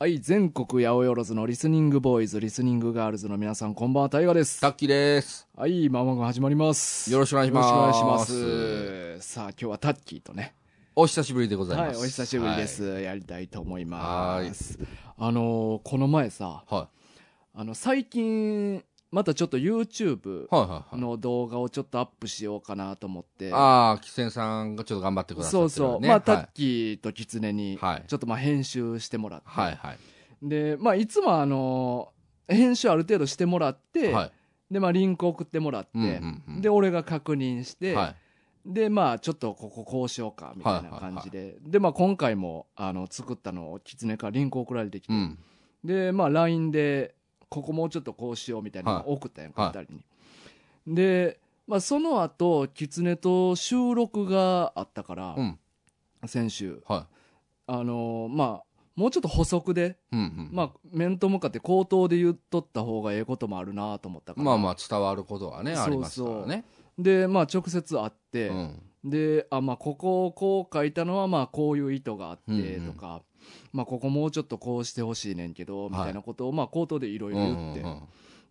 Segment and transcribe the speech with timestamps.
[0.00, 4.60] はい、全国八百万のリスニングボーイズ、リスニングガールズの皆さん、こんばんは、タイガです。
[4.60, 5.48] タッキーです。
[5.56, 7.10] はい、まもが始まります。
[7.10, 9.28] よろしくお願いしますよろしくお願いします。
[9.28, 10.54] さあ、今日はタッキーとね、
[10.94, 12.00] お久しぶりでございはい、ます。
[12.00, 12.84] お久しぶりです。
[13.00, 14.78] やりたいと思います。
[15.16, 16.74] あのーこの前さ、はい。
[16.76, 16.88] は
[17.54, 20.48] あの、最近、またちょっと YouTube い。
[20.50, 21.00] はいはいはい。
[21.00, 23.52] の動画をちょっとアップしようかなと思って。
[23.52, 25.68] ああ、キセンさんがちょっと頑張ってくださってる、ね。
[25.70, 26.00] そうそう。
[26.00, 29.48] まあ、タはいッキーとキツネに、はいちょっとまあ編集してもらって。
[29.48, 29.98] はいはい。
[30.42, 32.12] で、まあ、いつもあの、
[32.46, 34.32] 編集ある程度してもらって、はい。
[34.70, 38.16] で、まあ、リンク送ってもらって、うんうんうんで、俺が確認して、はい。
[38.66, 41.56] で、まあ、ちょっとこここうしようか、みたいな感じで。
[41.62, 45.38] で、まあ、今回も、あの、作ったのを、キツネからリンク送られてきて、うん。
[45.84, 47.14] で、まあ、LINE で、
[47.48, 50.94] ここもうちょっとこうしようみたいなのを送ったやんか、はい二人に。
[50.94, 55.58] で、まあ、その後、キツネと収録があったから、うん。
[56.26, 57.06] 先週、は
[57.66, 60.16] あのまあ、もうちょっと補足で、い。
[60.16, 60.48] うんうん。
[60.50, 64.44] まあ、面と向かって口頭で言っとった方がええこともあるなと思ったから。
[64.44, 66.64] まあまあ伝わることはね、そうそうありますからね。
[66.98, 68.82] で、まあ、直接会って、うん。
[69.04, 73.22] で、あ、まあ、ここをこう書いたのは、まあ、こういう意図があって、うんうんとか、
[73.72, 78.02] まあ、ここもうちょっとこうしてほしいねんけど、みたいなことを、まあ、口頭でいろいろうん言って、うんうん。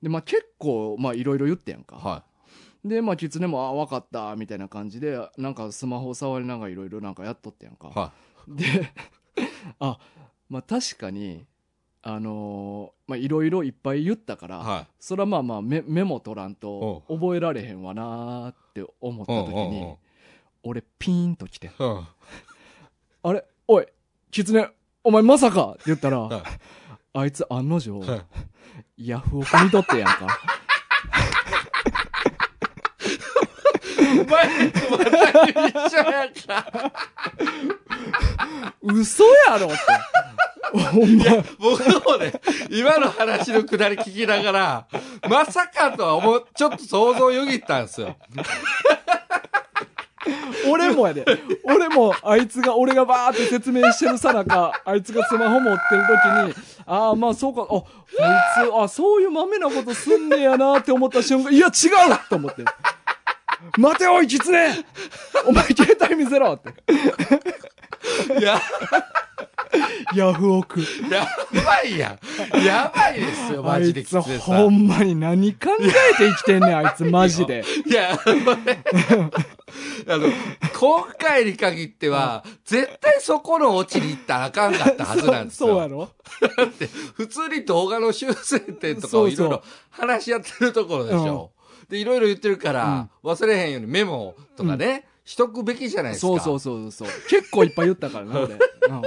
[0.02, 1.98] で、まあ、結構、まあ、いろいろ言ってやんか。
[1.98, 2.24] は
[2.86, 7.90] で、まあ、キツネも、あ、わかった、みたいな感じで、なんかスマホを触りながらいろいろなんかやっとってやんか。
[7.90, 7.92] い。
[8.00, 8.12] は
[8.48, 8.66] で、
[9.80, 10.00] あ、
[10.50, 11.46] まあ、確かに、
[12.04, 14.60] あのーまあ、いろいろいっぱい言ったから、い。
[14.60, 19.98] はそれはまあまあメメモ取らんとお覚えられへんわなーって思った時うんうんうんに
[20.64, 21.70] 俺ピーンと来てい。
[21.80, 22.08] うん。
[23.24, 23.46] 「あれ？
[23.68, 23.88] おい
[24.32, 24.70] キツネ
[25.04, 26.42] お前まさか!」って言ったら、はい
[27.14, 28.22] あいつ案の定、はい
[28.98, 30.40] ヤフオク見とってやんか
[34.30, 36.92] 前とまた一緒やんか。
[38.84, 39.76] 嘘やろって
[40.74, 41.26] ほんま
[41.60, 42.34] 僕もね、
[42.70, 44.88] 今の話のくだり聞きながら、
[45.30, 48.16] まさかとは思う、ちょっと想像をよぎったんですよ。
[50.70, 51.26] 俺もやで。
[51.64, 56.04] 俺もあいつが俺がバーって説明してるさなかあいつがスマホ持ってる
[56.54, 58.20] 時にああまあそうかあこい
[58.56, 62.64] つあそういう豆なことすんねやなって思った瞬間いや違うと思って。
[63.78, 64.70] 待ておいキツネ
[65.48, 66.74] お前携帯見せろって。
[68.40, 68.62] いや、
[70.16, 70.80] ヤフオク。
[71.10, 71.28] や
[71.66, 72.18] ばいや
[72.56, 72.64] ん。
[72.64, 74.04] やばいですよ、マジで
[74.40, 74.86] ほん。
[74.86, 77.64] んまに何考えて生きてんねんあいつマジで。
[77.86, 78.18] いや、
[80.08, 80.28] あの
[80.80, 85.70] 今回に限っては、絶対そこのオチに行ったらあかんかったはずなんですよ。
[85.70, 86.10] そうやろ？
[86.58, 91.52] だって、普通に動画の修正点とかをいろいろ話し合ってるところでしょ。
[91.90, 96.28] で、いろいろ言ってるから、忘れへんようにメモとかね、しとくべきじゃないですか。
[96.28, 97.10] そうそうそうそう。
[97.30, 98.54] 結構いっぱい言ったからな俺、
[98.90, 99.02] うん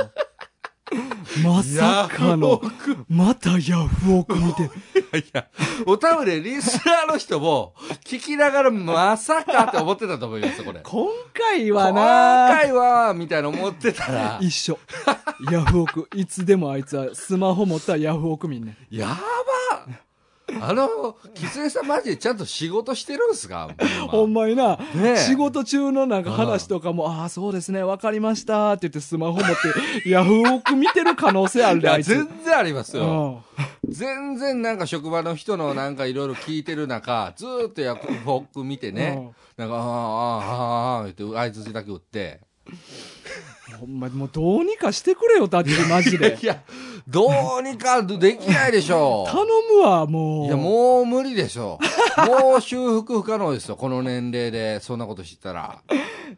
[1.45, 2.61] まさかの
[3.09, 4.65] またヤフオク見て。
[4.65, 4.71] る
[5.19, 5.47] いや、
[5.87, 7.75] お多分ね、リスナーの人も、
[8.05, 10.81] 聞きながら、まさかって思ってたと思いますよ、これ。
[10.81, 14.79] 今回は今な回は、みたいな思ってたら、一緒。
[15.51, 16.09] ヤフオク。
[16.15, 18.97] いつでもあいつはスマホ持ったらヤフオク見んねん。
[18.97, 20.10] やば
[20.61, 23.71] あの、キツネさんマジでちゃんと仕事してるんすか？
[24.09, 25.17] ほんまにな、ねえ。
[25.17, 29.47] 仕事中のなんか話とかも、ああ、そうですね、わかりましたって言ってスマホ持っ
[30.03, 32.09] て、ヤフオク見てる可能性あるいで、あや、いつ。
[32.09, 33.43] 全然ありますよ。
[33.85, 33.93] うん。
[33.93, 42.41] 全然なんか職場の人のなんかいろいろ聞いてる中、ずーっとヤフオク見てね、なんか、ああ、ああ、ああ、言って、合図だけ打って。
[43.79, 46.47] ほんまにもうどうにかしてくれよ、タッチ、マジで い。
[46.47, 46.63] や、
[47.09, 49.45] どうにかできないでしょ頼
[49.75, 50.47] むわ、もう。
[50.47, 51.79] いや、もう無理でしょ。
[52.27, 53.77] もう修復不可能ですよ。
[53.77, 55.83] この年齢でそんなこと知ったら。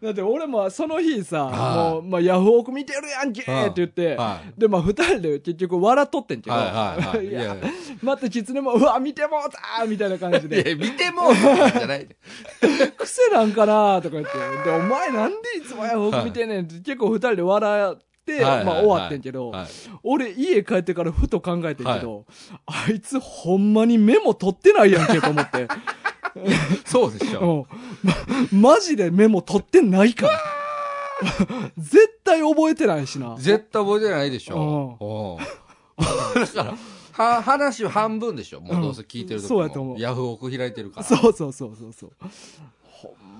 [0.02, 7.26] だって俺もその日さ、はいもう、まあ、ヤフオク見てるやんけーって言って、はいで、まあ、二人で結局笑っとってんけど、はいはいはい。
[7.26, 7.56] いやや、
[8.02, 12.16] またキツネも、うわ、見てもうたーみたいな感じいで、や、見てもうたんじゃないで。
[12.96, 19.66] 癖なんかなーとか言って、で、お前なんでいつもヤフオク見てんねんって結構二人で笑って、はいはいはいまあ終わってんけど、はい
[20.04, 22.24] 俺家帰ってからふと考えてんけど、
[22.66, 25.68] あいつほんまにメモ取ってないやんけと思って。
[26.86, 27.66] そうでしょ。
[28.02, 30.40] うんま、マジでメモ取ってないから。
[31.76, 33.36] 絶対覚えてないしな。
[33.38, 35.38] 絶対覚えてないでしょ。
[35.38, 35.62] うん
[36.34, 36.74] だから、
[37.12, 38.60] は、話は半分でしょ。
[38.60, 39.48] もうどうせ聞いてる時も。
[39.48, 41.06] そうやと思うヤフオク開いてるから。
[41.06, 42.12] そうそうそうそうそう。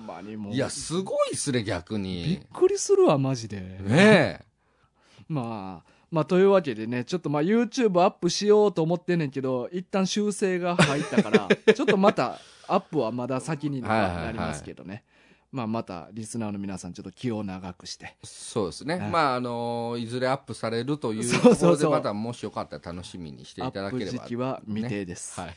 [0.05, 0.53] まにもう。
[0.53, 2.47] いや、すごいっすね、逆びっに。
[2.53, 3.59] くりするわ、マジで。
[3.59, 4.41] ね
[5.27, 15.03] まあ、まあ、というわけでね、ちょっとまあ YouTube アップしようと思ってんねんけど、一旦修正が入ったから、 ちょっとまたアップはまだ先にはいはいはないりますけどね。
[15.51, 18.95] まあ、またリスナーの皆さんちょっと気を長くしてそうですね。
[18.95, 24.11] はいまあ、あのいずれアップされるというところで、またもしよかったら楽しみにしていただければ。
[24.11, 25.55] アップ時期は未定です、はい。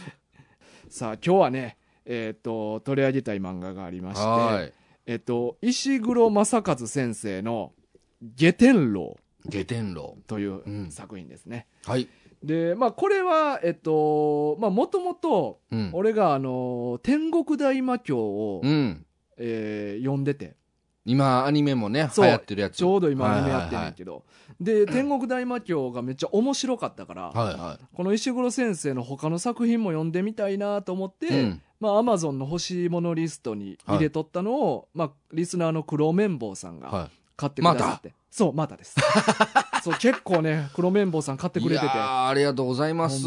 [0.88, 4.72] さあ今日はねえっ、と取り上げたい漫画がありましてはい。
[5.06, 7.72] えっと石黒正和先生の
[8.36, 9.16] 「下天楼
[9.48, 12.08] 下天楼。」といううん作品ですね、はい。
[12.42, 15.90] でまあこれはえっとまあもともとうん。
[15.92, 19.06] 俺があの天国大魔教を、うん。
[19.38, 20.56] えー読んでて
[21.04, 22.76] 今、アニメもね、流そう行ってるやつ。
[22.76, 24.24] ちょうど今アニメやってんはいねんけど、
[24.60, 27.56] で天国大魔教がめっちゃ面白かったから、はいはい。
[27.58, 31.40] はこの石黒先生の他の作品も読んでみたいなと思って、い。
[31.40, 31.62] うん。
[31.82, 38.94] まあアマゾンの欲しいものリストに入れとったのを、まあリスナーの黒綿棒さんがは買ってくださって、そうまたです。
[39.82, 41.62] そう結構ね黒綿棒さん買ってい。
[41.64, 41.88] くれてて。
[41.90, 43.26] ありがとうございます。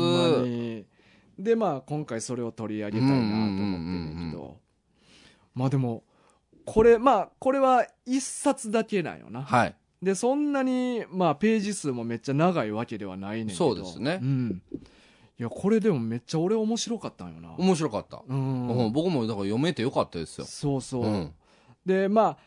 [1.37, 4.57] でまあ今回それを取り上げたいなと思ってんねんうんうんうんけど
[5.53, 6.05] まあでも
[6.63, 9.75] これまあこれは一冊だけなんよな、はい。
[10.01, 13.57] でそんなにまあページ数もめっちゃ長いわけではないねんけど。
[13.57, 14.19] そうですね。
[14.21, 14.61] うん
[15.37, 17.53] いやこれでもめっちゃ俺面白かったんよな。
[17.57, 18.23] 面白かった。
[18.25, 18.67] うん。
[18.67, 18.91] うん。
[18.93, 20.45] 僕もだから読めてよかったですよ。
[20.45, 21.33] そうそう、うん。
[21.85, 22.37] でまあ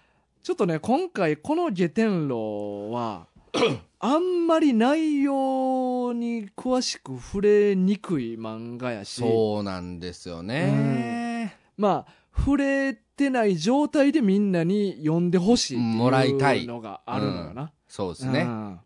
[0.43, 3.27] ちょっとね今回この「下天楼」は
[4.01, 9.21] あんまり内容に詳しく触れにくい漫画やし。
[9.21, 11.57] そうなんですよね。
[11.77, 18.43] まあ触れてない状態でみんなに読んでほしいってもらいたいのがあるのよな、そうですね。
[18.43, 18.81] うん。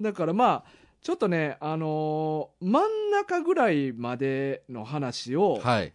[0.00, 5.92] だからまあちょっとねあのー真ん中ぐらいまでの話をはい。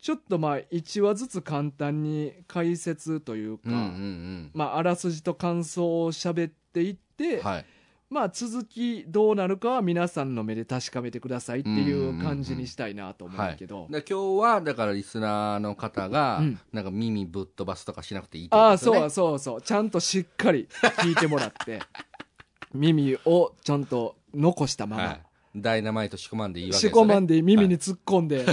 [0.00, 7.44] ちょっとまあ1話ずつ簡単に解説というか、うんうんまあ、あらすじと感想を喋っていって、うん。
[7.44, 7.64] はい。
[8.12, 20.68] まあ、続きどうなるかは皆さんの目で確かめてくださいっていう感じにしたいなと思うんだけど、で今日はだからリスナーの方が、うんなんか耳ぶっ飛ばすとかしなくていいってこああとですよねそうそうそうちゃんとしっかり
[20.98, 21.80] 聞いてもらって
[22.74, 25.22] 耳をちゃんと残したまま、はい、
[25.56, 28.44] ダイナマイト仕込まんでいいわけ仕込まんでで耳に突っ込んで、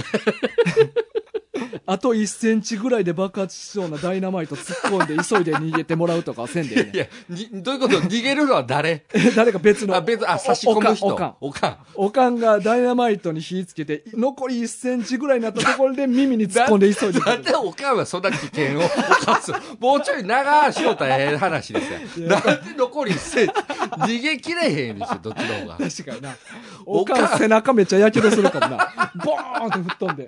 [1.92, 7.96] あと1センチぐらいで爆発しそうなダイナマイト突っ込んで急いで逃げてもらうとかはせんでいいやにどういうこと？
[7.98, 9.04] 逃げるのは誰？
[9.12, 9.96] え 誰か別の。
[9.96, 11.06] あ別あ差し込む人。
[11.08, 11.34] おかん。
[11.40, 18.82] おかんおかんがダイナマイトに火つけて残り1センチぐらいになったところで耳に突っ込んで急いでな んで おかんはそんな危険を
[19.24, 21.80] 犯すもうちょい長しようたらええ話で
[22.14, 22.28] すよ。
[22.28, 23.52] なんで残り一センチ？
[23.98, 25.76] 逃げきれへんでしょどっちの方が。
[25.90, 26.36] 確かにな。
[26.86, 28.92] おかんおかん背中めっちゃやけどするかもな。
[29.24, 30.26] ボーンって吹っ飛んで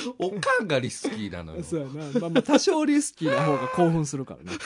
[0.18, 1.62] おかんがリスキーなのよ。
[1.62, 4.58] そうやな、まあ、まあ多少リスキーな方が興奮するからね。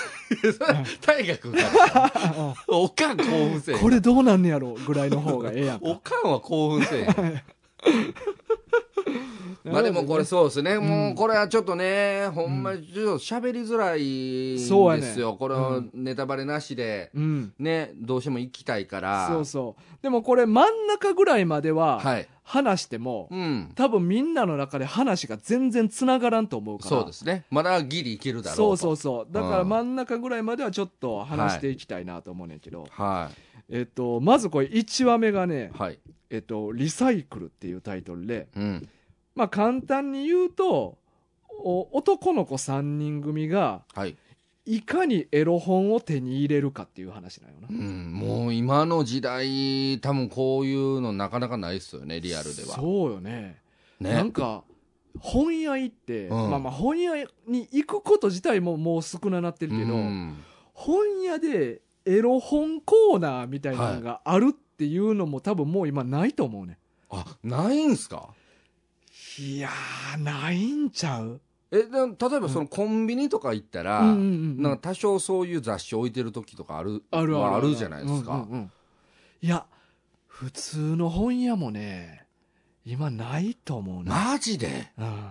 [1.01, 5.87] 大河君が おかん興奮せえこれどうなんねやろぐらいの方がええやんか。
[5.87, 7.43] おかんは興奮せえ
[9.65, 17.53] まあでもこれそうですね、もうこれはちょっとね、ほんまにちょっと喋りづらいんですよ、これをネタバレなしで、うん。
[17.59, 20.03] ね、どうしても行きたいから、そうそう。
[20.03, 26.89] でもこれ真ん中ぐらいまでははい、話しても、うん、多分みんなの中で話が全然つながらんと思うから。
[26.89, 28.77] そうですね、まだギリいけるだろうと。
[28.77, 29.33] そうそうそう。
[29.33, 33.31] だからうん真ん中ぐらいまではちょっと話していきたいなと思うねんけど、は
[33.69, 35.99] えっとまずこれ1話目がねい、はい、
[36.31, 38.89] 「えっと、リサイクル」っていうタイトルでうん、
[39.35, 40.99] まあ簡単に言うと
[41.65, 44.17] お男の子3人組がはい、
[44.65, 47.69] いかにエロ本を手に入れるかっていう話なんよな。
[47.69, 52.77] うん、もう今の時代、多分こういうのなかなかないですよね、リアルでは。
[52.77, 53.61] そうよね。
[53.99, 54.63] ね、なんか
[55.19, 56.51] 本屋行って、うん。
[56.51, 57.15] まあまあ本屋
[57.47, 60.37] に行くこと自体ももう少ななってるけど、うん。
[60.75, 66.79] 本屋でエロ本コーナーみたいなのがあるっていうのも多分もう今ないと思うね。
[67.11, 68.31] あないんすか？
[69.39, 71.41] いやーないんちゃう？
[71.73, 78.73] えで例えばそのコンビニとか行ったら、うんうんうんなんか多少そういう雑誌置いてる時とかあるあるあるはあるじゃないですか、うんうんうん。
[79.41, 79.65] いや
[80.27, 82.27] 普通の本屋もね
[82.85, 84.93] 今ないと思うな、マジで？
[84.99, 85.31] うん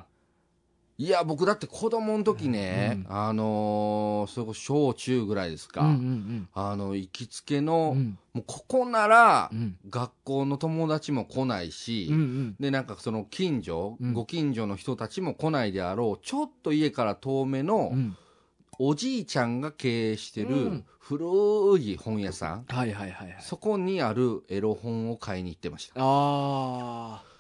[1.02, 8.20] いや僕だって子供の時ね、うあのーそれこそ小中ぐらいですか、うんうんあの行きつけうの、ん。
[8.34, 9.78] もうここなら、うん。
[9.90, 12.56] 学校の友達も来ないし、うんうん。
[12.60, 14.14] でなんかその近所、うん。
[14.14, 18.16] ご近所の人たちも来ないであろうちょっと家から遠めのうん。
[18.78, 20.86] おじいちゃんが経営してうるん。
[21.00, 23.38] 古い本屋さん、はいはいはいはい。
[23.42, 25.94] そこにあるエロ本を買いに行ってました。
[26.00, 27.31] ああ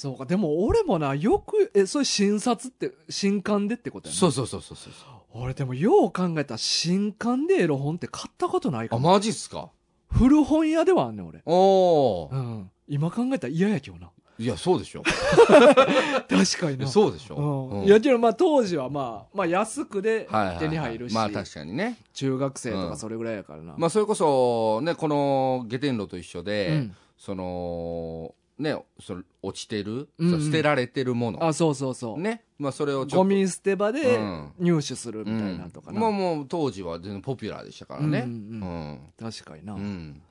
[0.00, 0.24] そうか。
[0.26, 4.18] でも俺もなよくえそれ新札って新刊でってことやな。
[4.20, 4.92] そうそうそうそうそう
[5.32, 9.70] 俺でもよう考えたら新刊でエロ本って買ったことないかあもマジっすか？
[10.08, 11.42] 古本屋ではあんねん俺。
[11.44, 12.70] おお、うん。
[12.86, 14.10] 今考えたら嫌やけどな。
[14.38, 15.02] いや、そうでしょ。
[16.30, 16.86] 確かにな。
[16.86, 17.70] そうでしょ。
[17.72, 17.80] うん。
[17.80, 17.86] うん。
[17.86, 20.58] いやけどまあ当時はまあ、まあ安くではいはいはい。
[20.60, 21.98] 手に入るし、まあ確かにね。
[22.14, 22.90] 中学生とうん。
[22.90, 23.74] かそれぐらいやからな。
[23.76, 26.96] まあそれこそ、ね、この下天炉と一緒で、うん。
[27.18, 31.44] その、ね、その落ちてる、うんうん捨てられてるもの。
[31.44, 32.18] あ、そうそうそう。
[32.20, 32.42] ね。
[32.58, 33.16] まあそれをちょっと。
[33.18, 36.00] ゴミ捨て場でうん入手するみたいなとかな。
[36.00, 38.20] まあもう当時は全然ポピュラーでしたからね。
[38.20, 38.62] ううんん。
[38.62, 39.74] うん確かにな。
[39.74, 40.22] うん。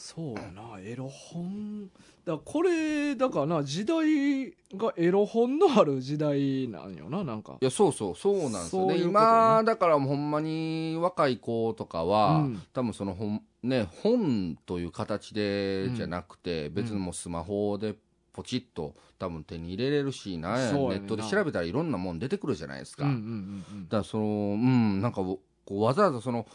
[0.00, 1.90] そうやな、エロ本。
[2.24, 7.64] だこれ、だからな、時代がエロ本のある時代なんよな、なんかい。
[7.64, 8.94] や、そうそう、そうなんですよね。
[8.94, 17.94] ね今、だからほんまに若い子とかは、うん多分その本、ね、本という形でうんじゃなくて、別にもうスマホで
[18.32, 23.04] ポチッと多分手に入れれるし、なねネットで調べたらいろんなもん出てくるじゃないですか。
[23.04, 26.46] うんうんうんうんだからその、うん、なんかこうわざわざその、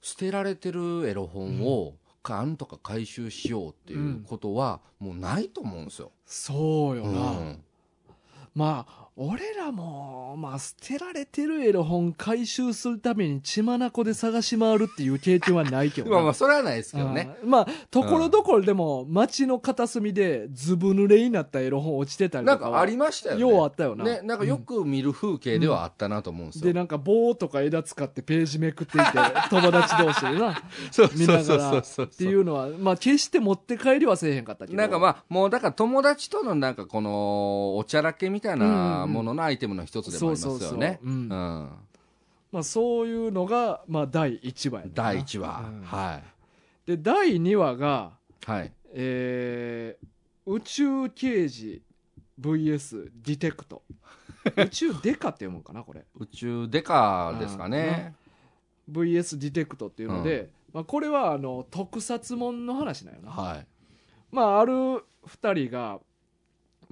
[0.00, 1.94] 捨てられてるエロ本を、なん
[2.56, 6.12] とか回収しようっていうことは、もうないと思うんですよ。
[6.24, 7.30] そうよな。
[7.30, 7.64] うん
[8.54, 16.16] まあ、俺らも、まあ、捨てられてるエロ本回収するために血眼で探し回るっていう経験はないけどな。
[16.16, 17.36] まあまあ、それはないですけどね。
[17.42, 22.70] うんまあ、ところどころでも、街の片隅でずぶ濡れになったエロ本落ちてたりとかは。
[22.70, 23.40] なんかありましたよね。
[23.42, 24.04] ようあったよな。
[24.04, 26.64] ね、なんかよく見る風景ではあったなと思うんですよ。
[26.64, 29.06] で、なんか棒とか枝使ってページめくっていて、
[29.50, 34.78] 友達同士でな、そう見ながらっそうていうのは、まあ決して持って帰りはせえへんかったけど。
[34.78, 40.98] なんかまあ、もうだから友達とのなんかこの、おちゃらけみたいなもののアイテムの一つでもありますよね。
[42.50, 46.20] まあそういうのが、まあ第1話や第1話、うんは
[46.84, 48.12] で、第2話が、
[48.46, 48.50] い。
[48.50, 48.72] はい。
[48.94, 50.06] えー
[50.44, 51.82] 宇宙刑事
[52.40, 53.82] VS ディテクト。
[54.56, 56.04] 宇宙デカって読むんかな、これ。
[56.16, 58.16] 宇宙デカですかね。
[58.90, 63.30] VS ディテクトっていうので、まあこれはあの、特撮もんの話なんよな。
[63.30, 63.66] はい。
[64.32, 66.00] まあある二人が、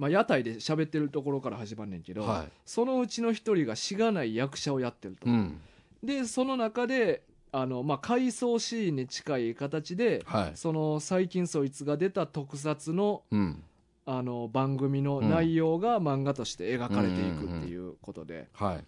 [0.01, 5.29] まあ屋台で喋ってるところから始まんねんけど、はそのうちの一人がしがない役者をやってると。
[5.29, 5.31] い。
[5.31, 5.61] うん。
[6.03, 10.51] で、その中で、あの、まあ回想シーンに近い形で、はい。
[10.55, 13.63] その最近そいつが出た特撮のうん。
[14.07, 18.83] あの番組の内容が漫画として描かれていくっていうことで、はい。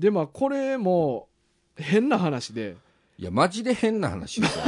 [0.00, 1.28] でまあこれも
[1.76, 2.76] 変な話で
[3.18, 4.64] いや、マジで変な話ですよ。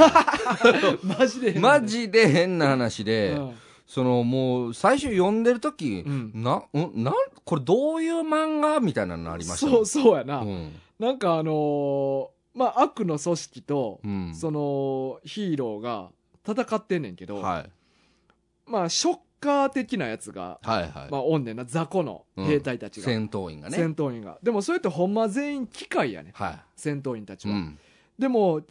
[1.17, 3.55] マジで変な話マジで変な話で、うん
[3.87, 7.13] そのもう、最初読んでるとき、うんな、んなん、
[7.43, 9.65] これどういう漫画みたいなのありました？
[9.67, 10.71] ねそうそうやな、うん。
[10.99, 12.27] なんかあのー
[12.57, 14.33] まあ悪の組織と、うん。
[14.33, 16.09] そのヒーローが
[16.47, 17.69] 戦ってんねんけど、はい。
[18.65, 21.11] まあショッカー的なやつが、はいはい。
[21.11, 23.75] まあおんねんな雑魚の兵隊たちが、戦闘員がね。
[23.77, 27.51] 戦闘員がでもそれってほんま全員機械やねは戦闘員たちい。
[27.51, 27.77] うは、ん。
[28.17, 28.61] でも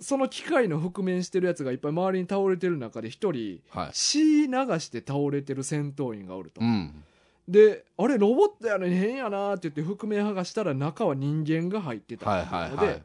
[0.00, 3.90] その機械の覆面してるやつがいっぱい周りに倒れてる中で一人はい。
[3.92, 7.04] 血流して倒れてる戦闘員がおると、うん。
[7.46, 13.02] であれロボットやのに変やなって言って覆面剥がしたら中は人間が入ってたので、はいはい。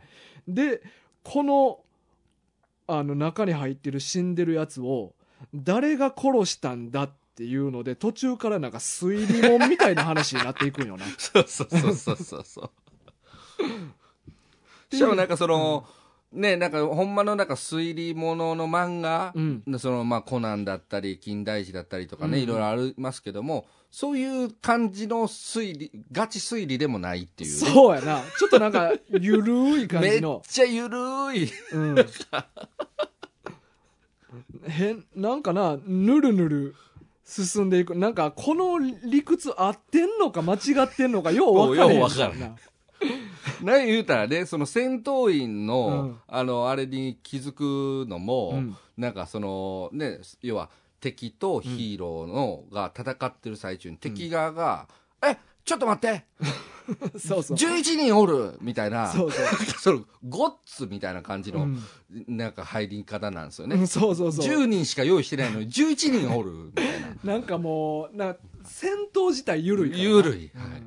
[0.48, 0.82] で
[1.24, 1.80] この
[2.88, 5.14] あの中に入ってる死んでるやつを
[5.54, 12.70] 誰が殺したんだっていうので途中からなんか推理門みたいな話になっていくんよなそうそうそうそうそうそう。
[14.96, 15.86] しかもなんかその、
[16.36, 19.63] ね、なんかほんまのなんか推理ものの漫画、うん。
[19.80, 22.44] そのまあコナンだったり、金田一だったりとかね、うん。
[22.44, 28.22] いろいろありますけども、そういう感じの推理、ガチ推理でもないっていうね、そうやな。
[28.38, 30.98] ちょっとなんかゆるい感めっじのちゃゆる
[31.36, 31.50] い。
[31.72, 31.96] うん。
[34.68, 36.75] 変なんかなぬるぬる
[37.24, 37.96] 進んでいく。
[37.96, 42.39] なんかこの理屈合ってんのか間違ってんのかよう分からへんよう分からへん。
[42.39, 42.56] な
[43.62, 46.20] 何言うたらね、その戦闘員の、うん。
[46.28, 48.78] あの、あれに気づくのも、うん。
[48.98, 50.70] なんかその、ね、要は
[51.00, 54.88] 敵とヒーローの、が戦ってる最中に敵側が、
[55.24, 56.26] え、ちょっと待って。
[57.18, 58.58] そうそう !11 人おる。
[58.62, 59.46] みたいな、そうそう。
[59.82, 61.84] そのゴッツみたいな感じの、うん。
[62.28, 63.76] なんか入り方なんですよね。
[63.76, 64.46] うんそうそうそう。
[64.46, 66.52] 10人しか用意してないのに11人おる。
[66.52, 66.88] みたい
[67.24, 67.34] な。
[67.34, 70.10] なんかもうな戦闘自体ゆるいからな。
[70.10, 70.52] ゆるい。
[70.54, 70.62] うん。
[70.62, 70.84] はい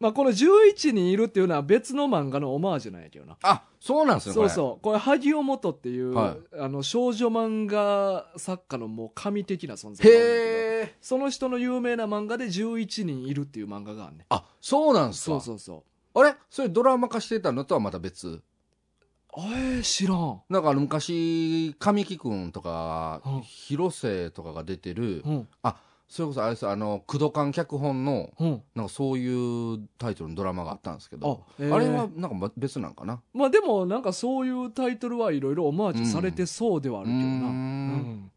[0.00, 3.36] まあこの11人いるっていうのは別の漫画のオマージュなんやけどな。
[3.42, 4.82] あ、そうなんですよ、そうそう。
[4.82, 4.98] これ。
[4.98, 10.96] 萩尾元っていう、はあの少女漫画作家のもう神的な存在へえ。
[11.00, 14.26] その人の有名な漫画で11人いるっていう漫画があんねん。
[14.28, 15.32] あ、そうなんですか。
[15.32, 16.20] そうそうそう。
[16.20, 16.36] あれ？
[16.48, 18.40] それドラマ化してたのとはまた別？
[19.36, 20.40] えー、知らん。
[20.48, 25.48] なんかあの昔、神木くんとかうん、広瀬とかが出てる、うん。
[25.62, 25.76] あ、
[26.08, 28.62] それこそあれですあの、工藤館脚本の、うん。
[28.74, 33.20] なんかそういうタイトルのドラマがあったんですけど、ああれはなんか別なんかな？
[33.34, 38.30] まあでもなんかそういうタイトルはいろいろオマージュされてそうではあるけどな、ううん。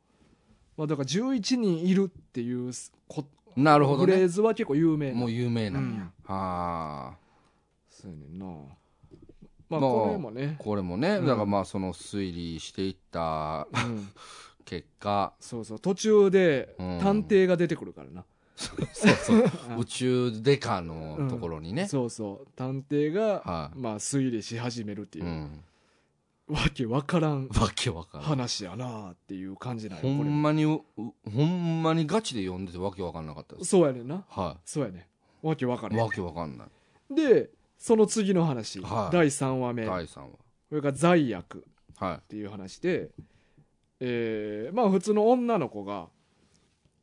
[0.77, 2.71] まあ、だから11人いるっていう
[3.07, 3.23] こ
[3.55, 4.13] なるほどね。
[4.13, 5.19] フレーズは結構有名な。
[5.19, 5.89] もう有名なんや。
[5.89, 6.35] うん。
[6.35, 7.17] はあ。
[7.89, 8.45] そうやねんな。
[9.69, 11.25] まあまあこれもね、これもね、うん。
[11.27, 14.09] だからまあその推理していったうん、
[14.65, 15.79] 結果、そうそう。
[15.79, 16.99] 途中でうん。
[16.99, 18.25] 探偵が出てくるからな、
[18.55, 19.77] そうそう、 あ。
[19.77, 21.87] 宇宙デカのところにね。
[21.87, 22.47] そうそう。
[22.55, 23.79] 探偵が、はい。
[23.79, 25.25] まあ、推理し始めるっていう。
[25.25, 25.63] う、ん。
[26.49, 28.27] わけわからんわけわからん。
[28.27, 33.63] 話やなっていう感じなんよほこれんまに、うほんまにガチで読んでてわけわかんなかった。
[33.63, 34.25] そうやねんな。
[34.27, 35.07] はそうやね
[35.43, 35.47] ん。
[35.47, 35.97] わけわからい。
[35.97, 36.01] ん。
[36.01, 37.15] わけわかんない。
[37.15, 39.13] でその次の話、はい。
[39.13, 39.85] 第3話目。
[39.85, 40.27] 第3話。
[40.27, 40.37] こ
[40.75, 41.65] れが罪悪
[41.95, 43.09] はっていう話で、
[44.03, 46.07] えーまあ普通の女の子が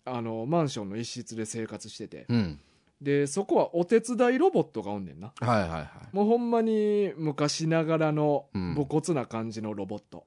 [0.04, 2.32] あのマンションの一室で生活しててい。
[2.32, 2.60] うん。
[3.00, 5.88] でそこはお手伝いロボットがおんねんなはいはいはい。
[6.12, 10.26] もうほんまに昔ながらのうん武骨な感じのロボット、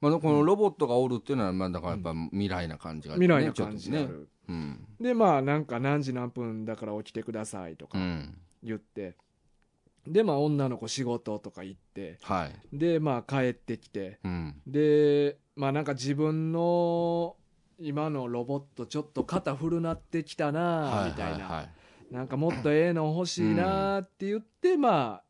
[0.00, 4.08] まあ、このロボットがおるっていうのは、まあ、だからやっぱ未来な感じが、ね、未来な感じちょっとね。
[4.08, 4.86] がある、うん。
[4.98, 8.38] でまあなんか何時何分だから起きてくださいとかうん。
[8.62, 9.14] 言って、
[10.06, 12.76] でまあ女の子仕事とか行ってはい。
[12.76, 14.54] でまあ帰ってきてうん。
[14.66, 17.36] でまあなんか自分の
[17.80, 22.14] 今のロボットちょっと肩古なってきたなはいみたいな、はいはい。
[22.14, 25.22] なんかもっとええの欲しいなって言って、まあ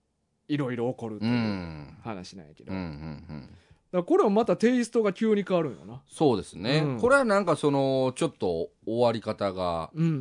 [0.48, 1.28] いろいろ起こるってう。
[1.28, 3.48] いうん話なんやけど、うんうんだかうん。
[3.92, 10.16] らこれもまたテイストが急に変わるんよなそうですね、うんこれはなんかその、ちょっと終わり方が、うんうんう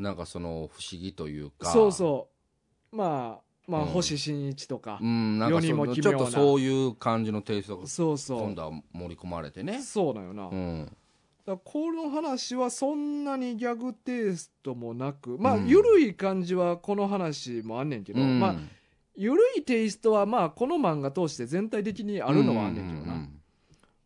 [0.00, 1.70] んなんかその、不思議というか。
[1.70, 2.28] そうそ
[2.92, 3.88] うまあまあ、うん。
[3.88, 8.40] 星新一とかう、ん、なんかちょっとそういう感じのテイストがそうそう。
[8.40, 9.80] 今度は盛り込まれてね。
[9.82, 10.96] そうなんよな、うん。
[11.46, 15.66] らこの話はそんなにギャグテイストもなくまあ、うん。
[15.68, 18.40] ゆるい感じはこの話もあんねんけど、うん。
[18.40, 18.56] まあ
[19.14, 23.40] ゆるいテイストはまあこの漫画通して全体的にあるのはあんねんけどな、うううん。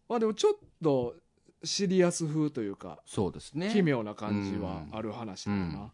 [0.08, 1.14] まあでもちょっと
[1.62, 3.70] シリアス風というかそうですね。
[3.72, 5.90] 奇妙な感じはある話だよな、うん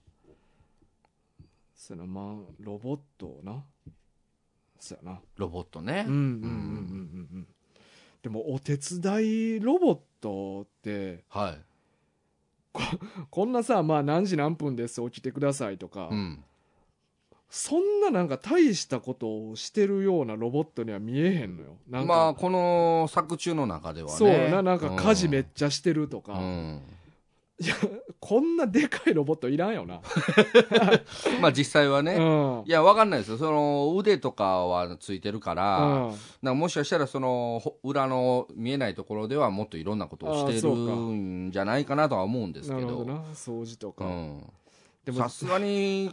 [1.88, 3.65] そやなまあロボットな
[4.78, 6.04] そやなロボットね。
[6.06, 7.49] うんうんうんうんうんうん
[8.21, 11.58] でもお手伝いロボットってはい。
[13.30, 16.45] こんなさまあ何時何分です起きてくださいとか、うん。
[17.49, 24.17] そんななんか大したことをしてるようなロボットには見えへんのよなんか、まあ、この作中の中ではね。
[24.17, 26.82] そうやななんか家事めっちちゃしてるとか、うん。
[27.60, 27.75] いや
[28.21, 30.00] こんなでかいロボットいらんよな、
[31.40, 32.14] まあ実際はね。
[32.14, 33.38] うんいや、わかんないですよ。
[33.38, 43.04] その腕とかはついてるから、うんなんかもしかしたらそのほ裏の見えないところではもっといろんなことをしてるんじゃないかなとは思うんですけど。
[43.34, 44.52] 掃除とか、うん。
[45.04, 46.10] でもさすがに、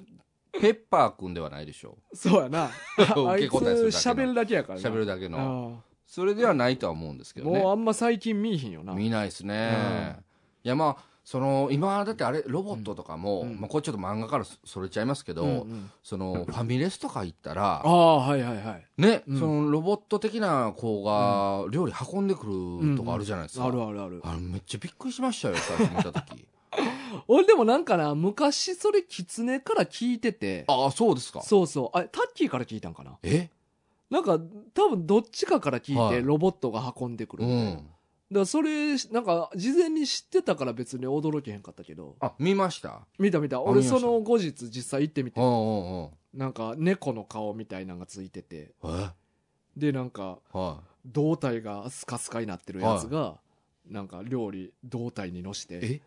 [0.59, 5.81] ペッパーくんではないでしょ そうやな 受け答えするだけの喋るだけやから喋るだけの。
[5.81, 7.59] あそれではないとは思うんですけあどね。
[7.59, 10.17] もうあんま最近見いひんよな見ないですね。
[10.63, 13.59] いや、まあ、その、今、だってあれ、ロボットとかも、うん。
[13.59, 15.91] まあ、これちょっと漫画からそそれちゃいますけど、うんうん。
[16.03, 18.85] その、ファミレスとか行ったらあ、あはいはいはい。
[18.97, 19.39] ね、うん。
[19.39, 22.45] そのロボット的な子が料理運んでく
[22.85, 23.65] るとかあるじゃないですか。
[23.65, 24.21] あるあるある。
[24.23, 26.45] あれめっちゃびっくりしましたよ、最初見たとき。
[27.27, 30.65] 俺でもなんかな昔それキツネから聞いてて。
[30.67, 31.41] ああ、そうですか。
[31.41, 31.97] そうそう。
[31.97, 33.17] あタッキーから聞いたんかな。
[33.23, 33.49] え？
[34.11, 34.39] なんか
[34.75, 36.23] 多分どっちかから聞いてはい。
[36.23, 37.81] ロボットが運んでくるうみたいな、だ
[38.35, 38.41] かん。
[38.43, 42.15] らそれなんか事前に知ってたから別に驚けへんかったけど。
[42.19, 43.01] あ、見ました？
[43.19, 43.61] 見た見た。
[43.61, 43.99] 俺見ました。
[43.99, 45.39] その後日実際行ってみて。
[45.39, 46.09] うんうんうん。
[46.33, 48.73] なんか猫の顔みたいなのがついてて。
[48.83, 49.09] え？
[49.77, 53.39] でなんかは胴体がスカスカになってるやつが、
[53.87, 55.79] なんか料理胴体にのして。
[55.81, 56.01] え？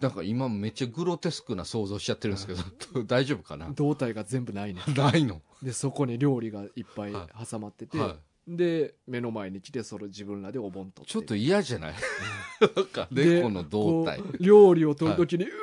[0.00, 3.70] なんか今めっちゃグロテスクな想像しちゃってるんですけど、 大丈夫かな？
[3.70, 4.84] 胴体が全部ないねん。
[4.96, 5.42] ないの？
[5.62, 8.14] でそこに料理がいっぱいは挟まってて、はい。
[8.48, 11.94] で目の前に来てそれ自分らでお盆とちょっと嫌じゃない？
[12.76, 14.18] なんかで猫の胴体。
[14.18, 14.24] こ。
[14.32, 15.56] う料理を取るときに、うーうー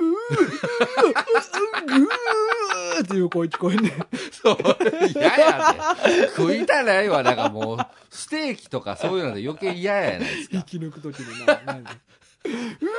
[1.97, 3.93] うーうーっていう声聞こえんねん。
[4.31, 4.57] そう、
[5.13, 5.75] 嫌や
[6.07, 6.27] で。
[6.35, 7.77] 食いたないわ、なんかもう、
[8.09, 10.57] ステーキとかそういうので余計嫌やないですか。
[10.57, 11.95] 引き抜くときにななんか
[12.45, 12.49] う
[12.85, 12.91] わ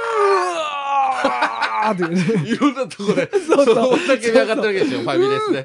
[1.86, 2.02] ーって
[2.42, 2.48] ね。
[2.50, 3.74] いろんなとこで、そうそう。
[3.74, 5.60] その叫び上がってるわけですよ、ファミレスで。
[5.60, 5.64] う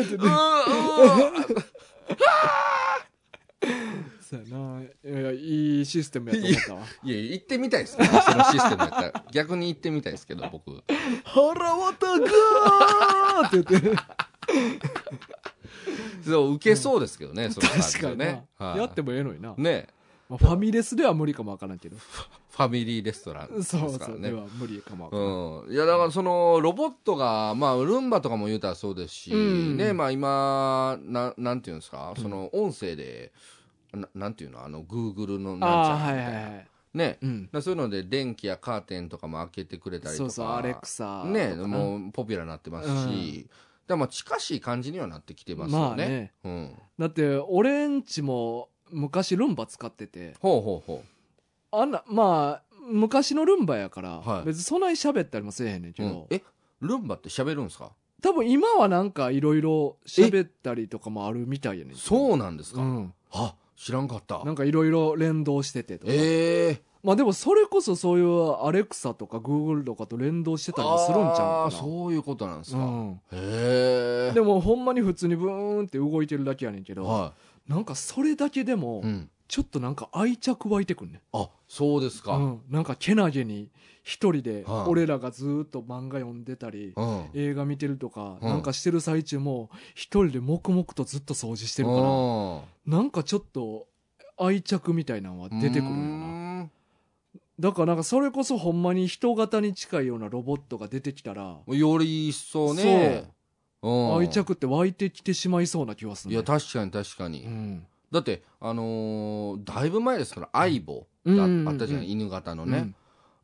[0.00, 1.64] ーってーうー
[4.20, 4.90] そうやない
[5.24, 9.24] やいいシステムやと思ったわいや、行ってみたいですね、そのシステムやったら。
[9.32, 10.82] 逆に行ってみたいですけど、僕。
[11.24, 13.96] 腹渡がーって言って
[16.28, 18.44] そう、受けそうですけどね、その感じ確かにな、はね。
[18.58, 19.86] はいやってもええのにな、ね。
[20.28, 21.96] まあ、ファミレスでは無理かもわからんけど。
[22.58, 24.14] ファミリーレストランですそうからね。
[24.14, 25.26] そうでは無理かもわからん。
[25.66, 29.76] うん、いやだからそのロボットが、まあ、ルンバとかも言うたらそうですし、うん。
[29.76, 33.32] ねまあ、今な、なんていうんですか、その音声で、
[33.92, 37.18] ななんていうの、あのグーグルのなんちゃらみたいな、はいはいはいね。
[37.22, 37.50] うん。
[37.60, 40.30] そういうので電気やカーテンとかも開けてくれたりとか。
[40.30, 43.42] そうそうアレクサね、なもうポピュラーになってますし、うん。
[43.42, 43.50] だか
[43.88, 46.32] らまあ近しい感じにはなってきてますよね。
[46.42, 46.74] まあうん。
[46.98, 50.34] だって俺んちも昔ルンバ使ってて。
[50.40, 51.02] ほうほうほ
[51.70, 54.46] あんなまあ昔のルンバやから、はい。
[54.46, 56.08] 別にそんなに喋ったりもせえへんねんけう。
[56.08, 56.36] ど、うん。
[56.36, 56.42] え、
[56.80, 57.90] ルンバって喋るんですか？
[58.22, 63.12] 多分今はなんかいろいろ喋ったりとかもあるみたいやねんそうなんですか、うん。
[63.32, 64.42] あ、知らんかった。
[64.44, 64.52] な。
[64.52, 66.82] んかいろいろ連動しててとか、ええ。
[67.04, 71.66] まあでもそれこそそういうアレクサとかグーグルとかと連動してたりもするんちゃうあかな。
[71.68, 72.78] ーそういうことなんですか。
[72.78, 73.12] うん。
[73.12, 74.32] へえ。
[74.34, 77.34] でもほんまに普通にブーンって動いてるだけやねんけど、は
[77.68, 79.06] なんかそれだけでもい。
[79.06, 79.30] うん。
[79.48, 82.36] ちょっとなんか愛着湧いてくんねあ、そうですん、か。
[82.36, 82.44] うん。
[82.44, 83.70] うん、なんかけなげに
[84.02, 86.94] 一人ではい俺らがずーっと漫画読んでたり、
[87.34, 93.86] 映画見てるとか、うんなんかしてる最中も一人で黙々とずっと掃除してるから、うんなんかちょっと
[94.38, 96.26] 愛着みたいなのは出てくるんよな
[96.62, 96.70] ん
[97.58, 103.22] だからなんかそれこそほんまに人型に近いようなロボットが出てきたら、より一層ね。
[103.22, 103.37] うん
[103.82, 107.44] 愛着って湧いてきてしまいそうな気はする、いや、確かに確かに。
[107.44, 112.78] うんだって、あのーだいぶ前ですから、相棒うんうんうんがあったじゃない、犬型のね。
[112.78, 112.94] うん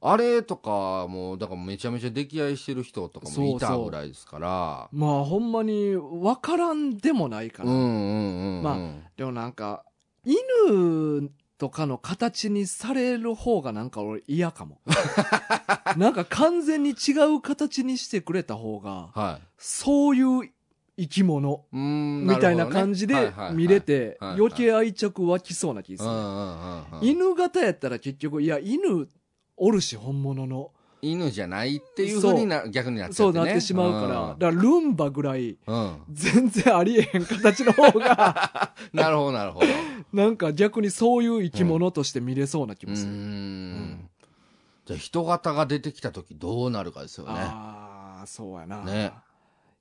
[0.06, 4.88] あれとかも、だからめちゃめちゃ溺愛してる人とかもいたぐらいですから。
[4.92, 8.62] まあほんまに分からんでもないから、うんうんうんうん。
[8.62, 8.78] ま
[9.16, 9.82] でもなんか
[10.26, 11.30] 犬
[11.64, 14.80] とかの形にされる方がなんか俺嫌かも。
[15.96, 20.50] なんか完全に違う形にしてくれた方がはそういう
[20.98, 26.04] 生き物みたいな感じで見れて余計愛着湧きそうな気が
[26.92, 29.08] する、犬型やったら結局いや犬
[29.56, 30.70] おるし本物の
[31.12, 33.44] 犬じゃないっていうふうにな逆になっちゃそうってね。
[33.46, 35.76] なってしまうから、だからルンバぐらいうん。
[35.76, 35.96] うん。
[36.10, 39.66] 全然ありえへん形の方が なるほど、なるほど。
[40.12, 44.10] なんか逆にそういう生き物として見れそうな気もする、ん。
[44.86, 47.32] じゃあ人型が出てきた時どうなるかですよね。
[47.34, 49.12] ああそうやな、ね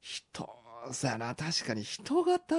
[0.01, 0.49] 人
[0.91, 2.55] そうやな確かに人型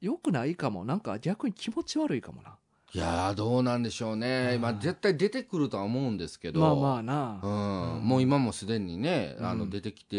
[0.00, 2.56] よくないかもなんか逆に気持ち悪いかもな
[2.92, 4.52] いやー、どうなんでしょうね。
[4.56, 4.60] うん。
[4.62, 6.60] まあ絶対出てくるとは思うんですけど。
[6.60, 7.94] まあまあな、うん。
[7.96, 8.02] うん。
[8.02, 10.16] もう今もすでにね、あのうん出てきて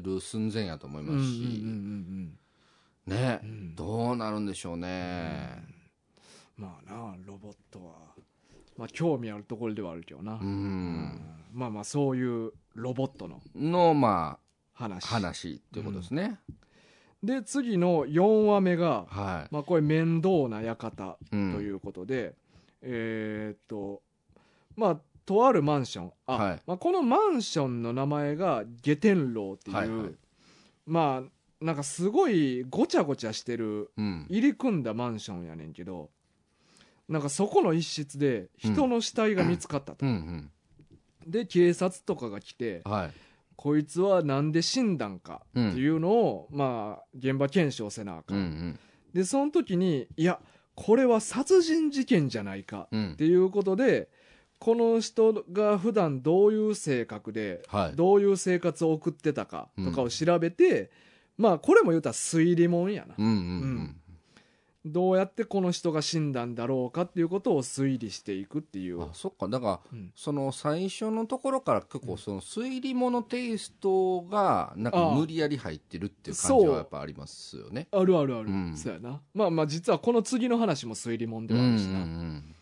[0.00, 1.40] る寸前やと思いうんうんうんますし、
[3.06, 3.50] ねうん。
[3.50, 3.74] う、ん。
[3.74, 5.62] どうなるんでしょうね。
[6.56, 7.92] まあなロボットは。
[8.78, 10.46] まあ興味あるところではあるけどな、ううん。
[10.46, 11.20] ん。
[11.52, 14.38] まあまあそういうロボットのの、ま
[14.72, 15.54] 話あ、話。
[15.54, 16.38] っていうことですね。
[17.22, 19.54] で次の4話目が、はい。
[19.54, 21.50] まあ、これ面倒な館うとん。
[21.60, 22.34] いうことで、
[22.82, 24.02] えーっと
[24.76, 30.14] まあとあるマンションあ、はいまあ、このマンションの名前が下天楼っていう、はいはい
[30.86, 34.26] まあなんかすごいごちゃごちゃしてるうん。
[34.28, 36.10] 入り組んだマンションやねんけど
[37.08, 40.50] なんかそこの一室で人の死体が見つかったと、うん
[41.26, 42.92] で警察とかが来てうん。
[42.92, 43.10] はい。
[43.58, 48.78] こいつはなんで死んだんかっていうのを、まあ現場検証せなあか、うんん。
[49.12, 50.38] でその時にいや
[50.76, 53.00] これは殺人事件じゃないかうん。
[53.00, 54.08] うんっていうことで
[54.60, 57.96] この人が普段どういう性格ではい。
[57.96, 60.92] どういう生活を送ってたかとかを調べて、
[61.36, 63.26] まあこれも言うたら推理もんやな、うん。
[63.26, 63.97] うん
[64.84, 69.02] どうやってこの人が死んだんだろうかっていうことを推理していくっていううん。
[69.04, 69.48] あ、そっか。
[69.48, 77.88] だから、うんその最初のところから結構その推理物テイストがなんか無理やり入ってるっていう感じはやっぱありますよね。
[77.92, 82.54] あるあるある、うんそうやなまあまあ実はこの次の話も推理もんでうんうはあるしな、ん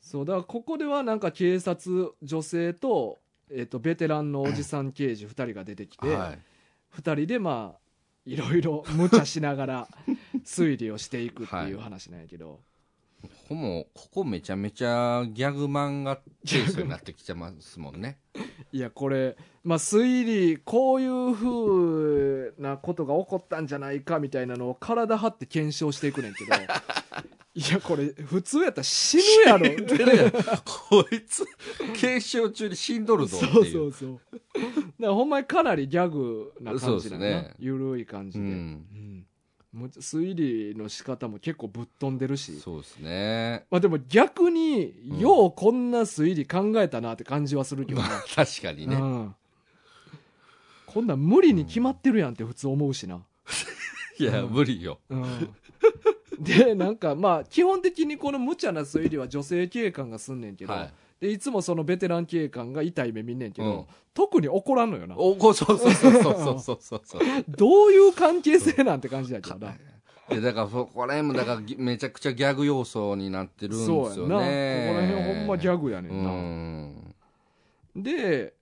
[0.00, 3.18] そうだからここではなんか警察女性と,、
[3.50, 6.18] えっとベテランのおじさん刑事2人が出てきて、うん。
[6.18, 6.38] はい。
[7.00, 7.87] 2人でまあ
[8.28, 9.88] いろいろ無茶しながら
[10.44, 12.60] 推理をしていくっていう話なんやけど、
[13.22, 18.18] ここも、ここめちゃめちゃギャグ漫画テイストになってきてますもんね。
[18.70, 26.50] い、やこれ、まあ、推理こういうふうなことが起こったんじゃないかみたいなのを体張って検証していくねんけど
[27.58, 29.66] いやこれ普通やったら死ぬやろ。
[30.64, 31.44] こいつ、
[31.98, 33.52] 検証中に死んどるぞっていう。
[33.52, 34.20] そうそうそう。
[34.54, 37.54] だからほんまにかなりギャグな感じなのな、そうですね。
[37.58, 38.52] ゆるい感じで、うん。
[38.52, 39.26] うん。
[39.72, 40.34] む推
[40.72, 42.60] 理の仕方も結構ぶっ飛んでるし。
[42.60, 43.66] そうですね。
[43.72, 48.94] まあでも逆にようこんな推理考えたなって感じはするけどね、 確かにね。
[48.94, 49.34] うん、
[50.86, 53.20] こんなん無理に決まってるやんって普通思うしな、
[54.20, 55.00] いや、うん無理よ。
[55.10, 55.54] うん、
[56.38, 60.92] でなんかまあ基本的にこの無茶な推理は女性警官がすんねんけど、はい。
[61.20, 63.84] でいつもそのベテラン警官が痛い目見んねんけど、うん。
[64.14, 65.16] 特に怒らんのよな。
[65.16, 67.20] お、こうそうそうそうそうそうそうそう。
[67.48, 69.40] どういう関係性なんて感じだ？
[69.40, 74.14] けどな、いやだからそこら辺もだからぎめちゃくちゃギャグ要素になってるんですよね。
[74.14, 74.34] そうやな。
[74.36, 76.30] ここら辺ほんまギャグやねうんな、
[78.00, 78.02] ん。
[78.04, 78.54] で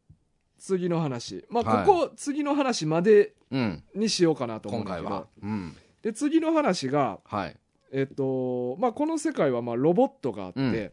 [0.58, 1.44] 次の話。
[1.50, 1.86] まあこはい。
[1.86, 3.84] こ、次の話までうん。
[3.94, 5.26] にしようかなと思うんだけ回は。
[5.42, 5.76] うん。
[6.02, 7.56] で次の話がはい
[7.92, 10.92] えっとまあこの世界はまあロボットがあって、うん。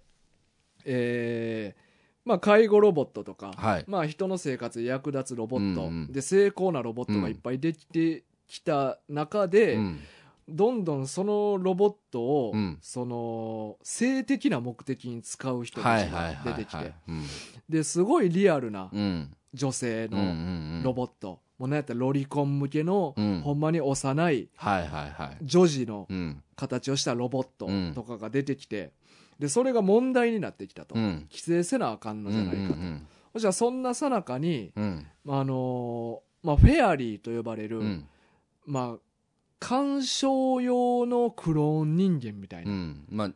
[0.86, 1.84] えー
[2.26, 3.86] まあ介護ロボットとか、はい。
[3.86, 6.12] まあ人の生活に役立つロボット、うんうん。
[6.12, 10.00] で精巧なロボットがいっぱいできてきた中で、うん。
[10.48, 12.78] どんどんそのロボットを、うん。
[12.82, 16.94] その性的な目的に使う人たちが出てきて、
[17.68, 19.34] ですごいリアルなうん。
[19.54, 20.34] 女性うんうんうの
[20.80, 20.84] ん。
[20.84, 23.42] ロボット、もうなんやったらロリコン向けの、うん。
[23.42, 24.50] ほんまに幼い。
[25.42, 27.94] 女児のうん形をしたロボットうん。
[27.94, 28.92] とかが出てきて、
[29.40, 31.28] でそれが問題になってきたと、うん。
[31.32, 35.08] 規制せなあかんのじゃないかと、うんじゃあそんなさなかに、うん。
[35.28, 38.06] あのーまあ、フェアリーと呼ばれる、うん。
[38.66, 39.00] まあ、
[39.60, 43.06] 鑑賞用のクローン人間みたいな、うん。
[43.10, 43.32] まあ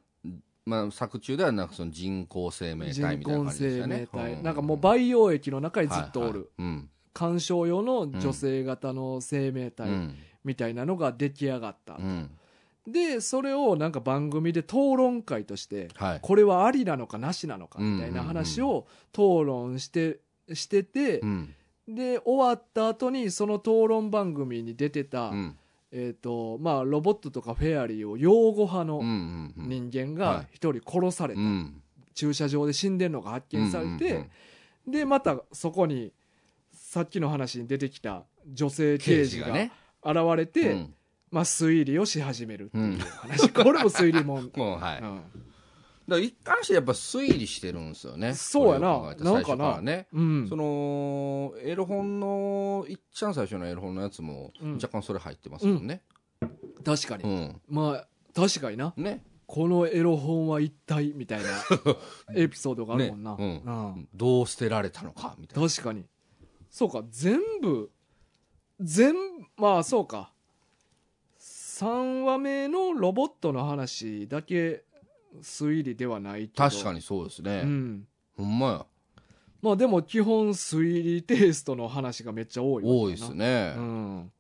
[0.66, 4.06] まあ作中ではなんかその人工生命体みたいな感じでね。
[4.06, 6.52] 人工生命体、うなんかもう培養液の中にずっとおる、
[7.14, 10.16] 鑑賞用の女性型の生命う体ん。
[10.44, 12.30] みたいなのが出来上がった、うん
[12.88, 16.20] でそれをなんか番組で討論会としてはい。
[16.22, 20.22] これはありなのかなしなのかみたいな話を討論して
[20.54, 21.54] してて、うん。
[21.88, 25.58] で終わった後にその討論番組に出てた、うん。
[25.92, 29.02] えーとまあ、ロボットとかフェアリーを擁護派の
[29.58, 30.48] 人間がはい。
[30.54, 31.82] 一人殺された、うん。
[32.14, 34.30] 駐車場で死んでるのが発見されて、
[34.88, 36.14] でまたそこに
[36.72, 39.74] さっきの話に出てきた女性刑事がね。
[40.04, 40.94] 現れて、うん
[41.32, 45.22] まあ、推理をし始めるっていう話、これも推理もん、 もうはい、うん。
[46.08, 48.34] ら一貫してやっぱ推理してるんですよね。
[48.34, 48.94] そうやな。
[48.94, 50.08] これを考えたら最初からね。
[50.14, 50.48] うん。
[50.48, 54.74] そのエロ本のいっちゃん最初のエロ本のやつもうん。
[54.76, 56.02] 若干それ入ってますもんね。
[56.86, 58.94] 確かに、うん、まあ確かにな。
[58.96, 59.24] ね。
[59.48, 61.48] このエロ本は一体みたいな
[62.36, 63.62] エピソードがあるもんな、ね。
[63.66, 64.10] ううん。
[64.14, 65.68] どう捨てられたのかみたいな。
[65.68, 66.06] 確かに。
[66.70, 67.92] そうか全部
[68.80, 69.14] 全
[69.58, 70.32] まあそうか
[71.78, 74.84] 3話目のロボットの話だけ
[75.44, 76.70] 推理ではないけど。
[76.70, 78.08] 確かにそうですね、うん。
[78.36, 78.86] ほんまや。
[79.62, 84.32] まあでも基本推理テイストの話がめっちゃ多い多いですね、うん。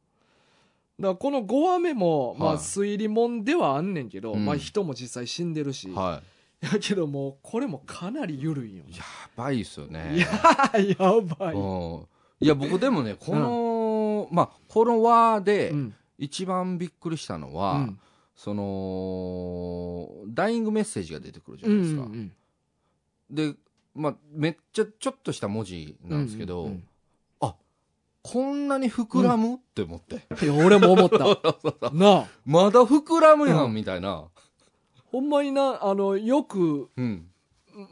[1.00, 4.44] だからこの5話目も、まあはい推理もんではあんねんけど、うん。
[4.44, 6.24] まあ人も実際死んでるし、は
[6.60, 9.04] やけどもうこれもかなり緩いよいや
[9.36, 10.16] ばいっすよね。
[10.16, 10.20] い
[10.98, 12.08] ややばい、うん。
[12.40, 18.00] いや僕でもねこの、まあこの輪でうん一番びっくりしたのは、うん。
[18.36, 22.32] そのダイイングメッセージが出てくるじゃうないですか、んうん
[23.32, 23.56] で
[23.96, 26.88] まあめっちゃちょっとした文字なんですけど、うんうん
[28.24, 30.16] こんなに膨らむ、って思って。
[30.44, 31.20] いや俺も思った。
[31.96, 32.28] なあ。
[32.46, 34.26] まだ膨らむやん、うんみたいな。
[35.06, 37.30] ほんまになあのよくうん。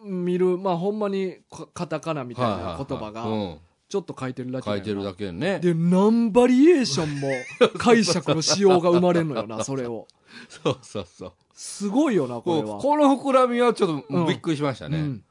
[0.04, 3.60] 見るまあほんまにカカタカナみたいな言葉はいはいはいがうん
[3.96, 5.62] ちょっと書いてるだけ書いてるだけけね。
[5.62, 7.30] で何バリエーションも
[7.80, 10.06] 解釈の仕様が生まれるのよなそれを。
[10.50, 11.34] そうそうそう。
[11.54, 12.78] すごいよなここれは。
[12.80, 15.24] この膨らみはちょっうんとびっくりしましたね、うん。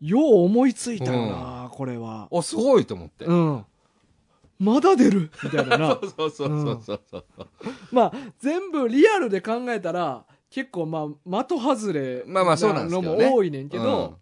[0.00, 2.28] よう思いついたよな、これは。
[2.30, 3.64] おすごいと思って、うん。
[4.60, 5.32] まだ出る？
[5.42, 5.98] みたいなな。
[5.98, 7.24] そうそうそうそうそう、
[7.90, 11.08] まあ全部リアルで考えたら結構ま
[11.40, 14.20] あ的外れまあまあそうなのも多いねんけど、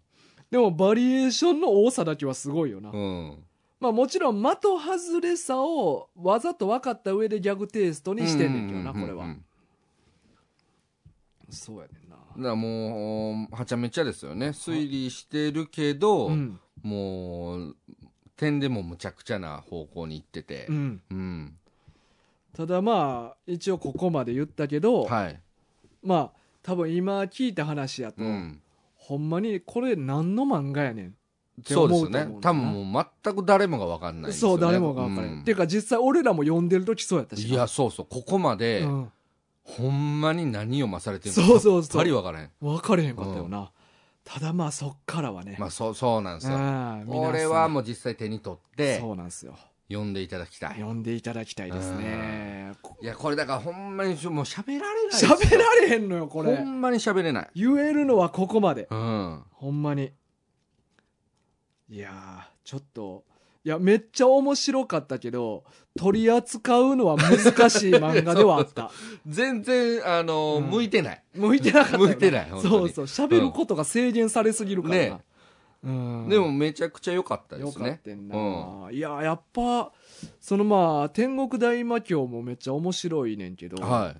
[0.49, 3.01] でもバリエーションの多さだけはすごいよな、うん、う
[3.33, 3.37] ん
[3.79, 9.35] まあもちろん的外れさをわざと分かった上でギャグテイストにしてんねんけどな、うんこれは、
[11.49, 12.15] そうやねんな。
[12.15, 14.49] だからもうはちゃめちゃですよね。
[14.49, 16.59] 推理してるけど、うん。
[16.81, 17.75] もう
[18.37, 20.67] 点でもむちゃくちゃな方向に行ってて。
[20.69, 21.01] うん。
[21.09, 21.57] うん、
[22.53, 25.41] ただまあ一応ここまで言ったけど、はい、
[26.03, 28.61] まあ多分今聞いた話やと、うん、
[28.95, 31.15] ほんまにこれ何の漫画やねん
[31.61, 32.31] ってそうです思うと思うんだよな。
[32.31, 34.53] ね多分もう全く誰もが分かんないですよね。
[34.53, 35.41] そう誰もが分からへん、うん。
[35.41, 39.11] っていうか実際俺らも読んでる時そうやったしいやそうそうここまで、うん、
[39.63, 41.83] ほんまに何読まされてるそうそうそう。
[41.83, 42.51] さっぱり分からへん。
[42.61, 43.71] 分かれへんかったよな、
[44.23, 46.57] ただまあそっからはね、まあそうそうなんですよ。
[46.57, 49.55] ああこれはもう実際手に取ってそうなんですよ。
[49.87, 52.71] 読んでいただきたい読んでいただきたいですね。
[52.81, 56.55] こいやこれだからほんまにもう喋られない喋られへんのよこれ。
[56.55, 57.49] ほんまに喋れない。
[57.53, 58.87] 言えるのはここまで。
[58.89, 59.43] うん。
[59.51, 60.11] ほんまに
[61.95, 63.23] いやーちょっと
[63.63, 65.63] いやめっちゃ面白かったけど
[65.97, 67.37] 取り扱うのは難
[67.69, 68.91] しい漫画ではあった。
[69.25, 70.69] 全然あの、うん。
[70.69, 71.23] 向いてない。
[71.33, 73.05] 向いてなかったよ向いてないそうそう。
[73.05, 74.95] 喋ることが制限されすぎるから。
[74.95, 75.21] な、ね。
[75.85, 76.27] うん。
[76.29, 78.27] でもめちゃくちゃ良かったでよかっすねたん。
[78.27, 79.93] な、いややっぱ
[80.41, 84.15] そのまあ天国大魔教もめっちゃ面白いねんけど、は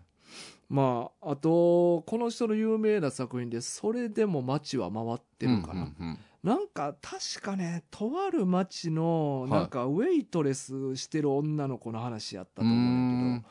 [0.70, 9.52] まああとこの人の有名な作品でそれでも街は回ってるかな、うんうんなんか確かねとある街のはい。
[9.52, 13.50] なんかウェイトレスしてる女の子の話やったとうん思うんだけ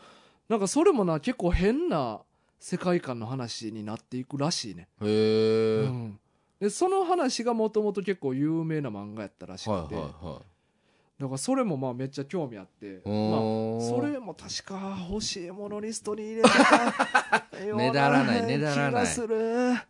[0.49, 2.21] どなんかそれもな結構変な
[2.61, 6.19] 世界観の話になっていくらしいね、へえ、うん。
[6.61, 13.03] でその話がもともと結構有名な漫画やったらしくて、だからそれもまあめっちゃ興味あって。
[13.05, 19.07] まあそれも確か欲しいものリストに入れてたねだらない ねだらない。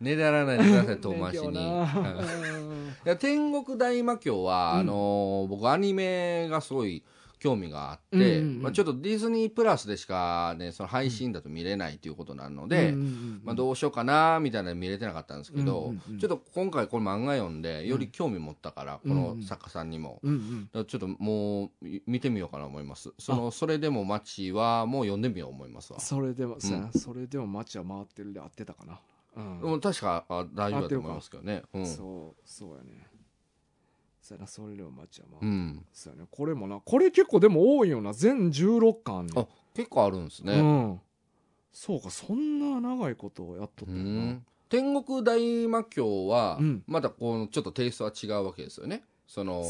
[0.01, 0.57] ねだらない。
[0.57, 1.53] でください遠回しに、
[3.19, 4.79] 天国大魔教は、うん。
[4.79, 7.03] あのー僕アニメがすごい
[7.39, 12.93] 興味があって、まあ、ちょっとディズニープラスでしかねその配信だと見れないということなので、
[13.43, 19.09] まあ、どうしようかなみたいなの見れてなかったんですけど、ちょっと今回この漫画読んでより興味持ったから、うん。
[19.09, 20.21] この作家さんにも、
[20.87, 23.13] ちょっともうみ見てみようかな思います。
[23.19, 25.99] そのそれでも街はもう読んでみよう思いますわ。
[25.99, 28.99] それでも、それでも街は回ってるで合ってたかな。
[29.35, 29.81] うん。
[29.81, 33.07] 確かあ大丈夫だと思いますけどねうんそう、そうやね。
[34.21, 35.51] そうやな、それでも街は回ってる。
[35.51, 36.27] うんそうやね。
[36.31, 38.13] これもな、これ結構でも多いよな。
[38.13, 41.01] 全16巻あ結構あるんですね、うん。
[41.71, 44.09] そうか、そんな長いことをやっとったうよな。
[44.33, 49.67] ん天国大魔教はうんまたこうちょっとテイストは違うわけですよねそのこ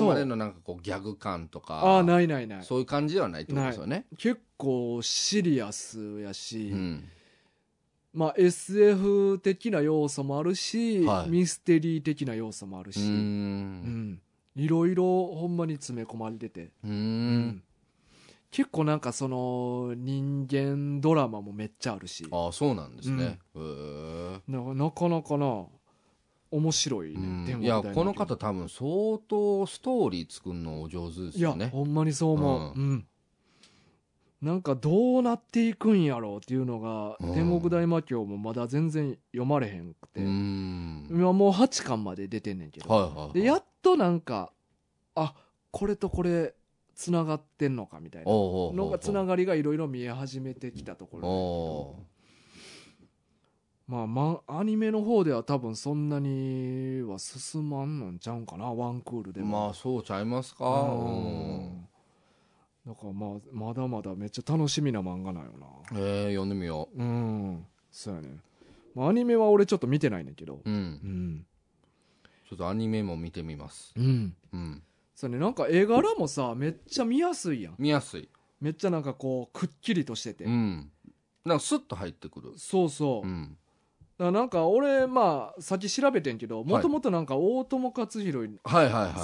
[0.00, 2.62] こまでのなんかこうギャグ感とかああ、ないないない。
[2.64, 7.04] そういう感じではないってことですよね結構シリアスやし、うん
[8.12, 11.30] まあ SF 的な要素もあるし、はい。
[11.30, 13.20] ミステリー的な要素もあるし、うーうん。
[14.12, 14.20] ん。
[14.54, 16.70] いろいろほんまに詰め込まれてて。
[16.84, 17.62] うーん。
[18.50, 22.26] 結構なんかその人間ドラマもめっちゃあるし。
[22.30, 23.38] ああそうなんですね。
[23.54, 25.66] へえななかなかな
[26.50, 33.06] 面白いね、いやこの方多分相当ストーリー作るのお上手ですいやよねほんまにそう思う、ううん
[34.42, 37.32] なんかどうなっていくんやろうっていうのが、うん。
[37.32, 43.32] 天国大魔教もまだ全然読まれへんくて、今もう8巻まで出てんねんけど、はいはいはい。
[43.34, 44.52] でやっとなんか
[45.14, 45.34] あ
[45.70, 46.54] これとこれ
[46.96, 48.32] つながってんのかみたいな。
[48.32, 52.12] のがつながりがいろいろ見え始めてきたところ
[53.86, 58.72] まあ、まあ、アニメの方では多分そんなには進まんのんちゃうんかな。
[58.72, 59.66] ワンクールでーも。
[59.66, 60.64] まあそうちゃいますか。
[60.64, 61.12] ううん
[61.66, 61.88] ん
[62.86, 65.66] だからまあまだまだめっちゃ楽しみな漫画なんよな。
[65.92, 67.02] えー読んでみよう。
[67.02, 67.64] ん。
[67.90, 68.28] そうやね、
[68.94, 70.56] まあ、アニメは俺ちょっと見てないねんけど。
[70.56, 70.74] ううん。
[70.74, 71.46] うん。
[72.48, 73.92] ちょっとアニメも見てみます。
[73.96, 74.34] うん。
[74.52, 74.82] うん。
[75.14, 75.44] そうやね。
[75.44, 77.74] なんか絵柄もさめっちゃ見やすいやん。
[77.78, 78.28] 見やすい。
[78.60, 80.90] めっちゃなんかこうくっきりとしてて、うん。
[81.44, 82.52] なんかスッと入ってくる。
[82.56, 83.56] そうそう、うん
[84.18, 88.48] なんか俺まあさっき調べてんけどもともとなんか大友克洋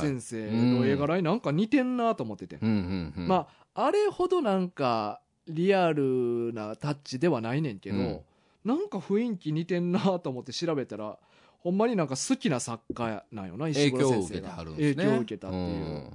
[0.01, 8.21] 先生の絵柄になんか似てんなと思ってて、まああれほどなんかリアルなタッチではないねんけど、うん。
[8.65, 11.17] なんか雰囲気似てんなと思って調べたら
[11.61, 14.51] ほんまになんか好きな作家なんよな石黒先生が。
[14.57, 16.11] 影響を受けたっていう、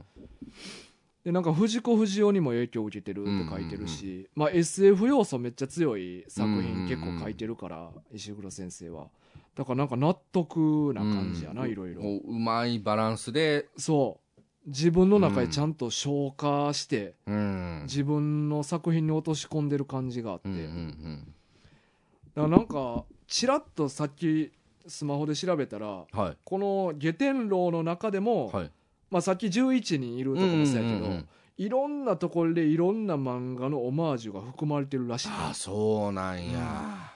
[1.23, 9.07] でなんか藤子不二雄にも影響を受けてるって書いてるし、まあ、SF 要素めっちゃ強い作品結構書いてるから、石黒先生は。
[9.55, 13.67] だからなんか納得な感じやな、うんいろいろもううまいバランスで。
[13.77, 14.39] そう。
[14.65, 17.81] 自分の中でちゃんと消化して、うん。
[17.83, 21.33] 自分の作品に落とし込んでる感じがあって、うんうん
[22.35, 24.51] だからなんかちらっとさっき
[24.87, 26.37] スマホで調べたらうんはい。
[26.43, 28.71] この「下天楼」の中でも、はい
[29.13, 35.27] まあ、さっき11人いるとこもそうやけど、うんうんうんいろんなところでいろんな漫画のオマージュが含まれてるらしい。
[35.27, 37.13] ねああそうなんや。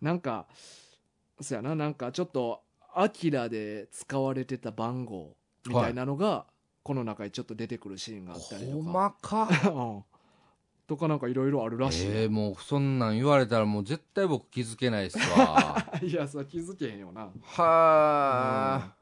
[0.00, 0.46] なんか
[1.40, 1.74] そうやな。
[1.74, 2.62] なんかちょっと
[2.94, 5.34] 「アキラで使われてた番号
[5.66, 6.46] みたいなのが、
[6.84, 9.16] この中にちょっと出てくるシーンがあったりとか。
[9.20, 9.70] 細か？
[9.74, 10.04] うん。
[10.86, 15.84] とかなんかいろいろあるらしいね、ええもうそんなん言われたらもう絶対僕気づけないっすわ。
[16.00, 17.32] いやさ気づけへんよな。
[17.42, 18.94] は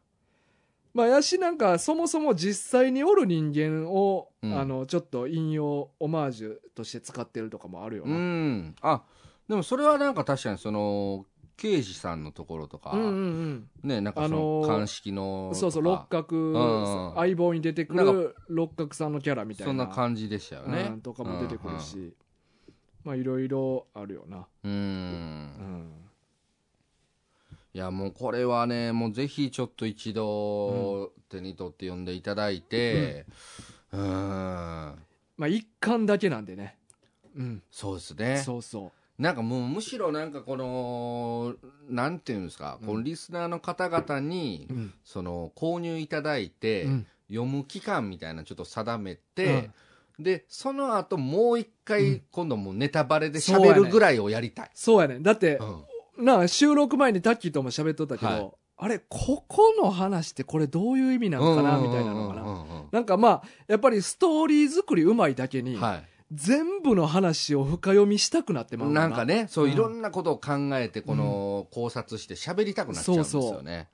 [0.94, 4.58] まあやしなんかそもそも実際におる人間を、うん。
[4.58, 8.04] あのちょっと引用オマージュとして使ってるとかもあるよ。
[8.04, 8.74] うな、ん。
[8.80, 9.02] あ
[9.48, 11.26] でもそれはなんか確かにその
[11.56, 13.68] 刑事さんのところとか、うんうんうん。
[13.82, 19.70] ねなんかそのあのー鑑識のそうそう六角、んうん相棒に出てくる六角さんのキャラみたいな。
[19.70, 22.14] そんな感じでしたよね、うんとかも出てくるし、
[23.02, 24.72] まあいろいろあるよな、うん。
[24.72, 26.03] うん
[27.74, 33.26] いやもうこれはねもうぜひちょっと一度手に取って読んでいただいて。
[33.92, 34.00] うん。
[34.00, 34.96] ま
[35.40, 36.78] あ一巻だけなんでね。
[37.36, 37.62] うん。
[37.72, 38.42] そうですね。
[38.44, 41.56] そうそなんかもうむしろなんかこの
[41.88, 44.94] なんていうんですか、このリスナーの方々に、う、うん。
[45.04, 47.06] その購入いただいて、うん。
[47.28, 49.70] 読む期間みたいなのちょっと定めて、
[50.20, 54.70] で、その後もう一う回ん、今度もうネタバレで喋るぐらいをやりたい。
[54.74, 55.84] そうやねだってう、ん。
[56.18, 58.50] なあ収録前にタッキーとも喋っとったけど、はい。
[58.76, 66.02] あれここの話ってこれどういう意味なのかなみたいなのかな、なんかまあやっぱりストーリー作りうまいだけに、うんは
[66.32, 69.06] 全部の話を深読みしたくなってまうな。
[69.06, 69.72] んかね、そううん。
[69.72, 73.88] いろんなことを考えて、この考察して喋りたくなっちゃうんですよね。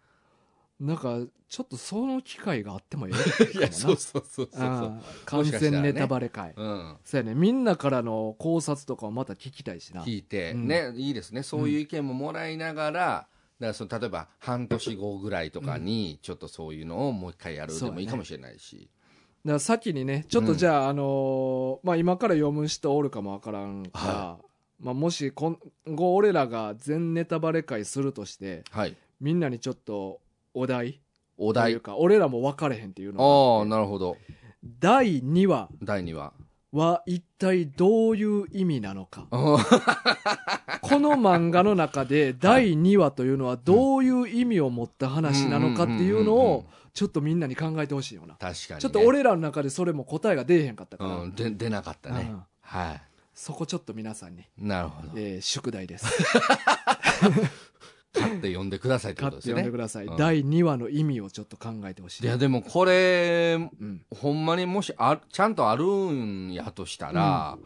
[0.81, 1.19] なんか
[1.49, 3.15] ちょっとその機会があってもええ
[3.59, 6.97] いや、そうそうそうそう完全ネタバレ会、うん。
[7.05, 7.35] そうやね。
[7.35, 10.03] みんなからの考察とかをまた聞きたいしな。
[10.05, 10.69] 聞いて、うん。
[10.69, 11.43] ね、いいですね。
[11.43, 13.27] そういう意見ももらいながら、だか
[13.59, 18.89] らその例えば半年後ぐらいとかに、ちょっとそういうのをもう一回やるでもいいかもしれないし。
[19.45, 24.39] だから先にねちょっとじゃあ、あのーまあ、今から読む人おるかもわからんから、は
[24.79, 28.97] まあ、もし今後俺らが全ネタバレ会するとしてはい。
[29.21, 30.21] みんなにちょっと
[30.55, 31.01] お題？
[31.37, 31.81] お題という。
[31.81, 34.17] か俺らも分かれへんっていうああ、のがあってなるほど。
[34.79, 36.33] 第2話第2話。
[36.73, 48.81] は一体どういう意味なのかあ この漫画の中で 第2話というのはどういう意味を持った話なのかっていうのをちょっとみんなに考えてほしいよな、確かに、ね。
[48.81, 52.29] ちょっと俺らの中でそれも答えが出えへんかったから、うん、で出なかったね。
[52.31, 53.01] うんは
[53.35, 54.45] そこちょっと皆さんに、い。
[54.59, 55.13] なるほど。
[55.17, 56.07] えー宿題です
[58.13, 59.63] 買って読んでくださいって買ってことですね。
[59.63, 67.59] 読んでください、うん第2話の意味をちょっと考えてほしいいや、でもこれ、うん、ほんまにもしあ、ちゃんとあるんやとしたら、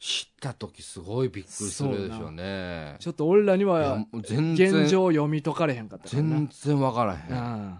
[0.00, 2.96] 知った時すごいびっくりするでしょうね。
[2.98, 7.30] ちょっと俺らにいやはもう全然、現状読み解かれへんかったからな全然わからへん。
[7.30, 7.78] うん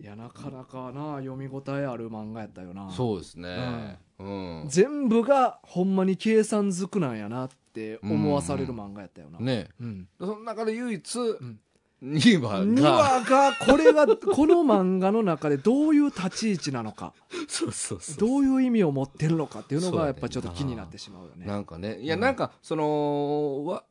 [0.00, 3.98] いやなかなかな読み応えある漫画やったよなそうですね。
[4.18, 4.64] うん。
[4.66, 9.68] 全部がほんまに計算づくなんやなって思わされる漫画やったよな、ね。
[9.80, 10.08] うん。
[10.18, 11.60] その中で唯一、ん。
[12.02, 17.12] 2話2が、話がこれがこの漫画の中でどういう立ち位置なのか。
[17.46, 18.16] そうそうそう。
[18.16, 21.46] どういう意味を持ってるのかっていうのがやっぱちょっと気になってしまうよね。
[21.46, 22.20] なんかね、いや、うん。
[22.20, 23.84] なんか、その、わ、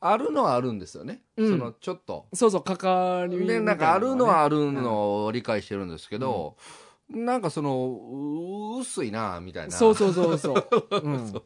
[0.00, 1.22] あるのはあるんですよね。
[1.36, 1.50] うん。
[1.50, 2.28] その、ちょっと。
[2.32, 6.56] そうそう関わりみたいで、ななんかあるのはあるねのを理解してるんですけど、
[7.10, 9.72] なんかその、う薄いな、みたいな。
[9.72, 10.66] そうそうそうそう、
[11.02, 11.44] うん、そ う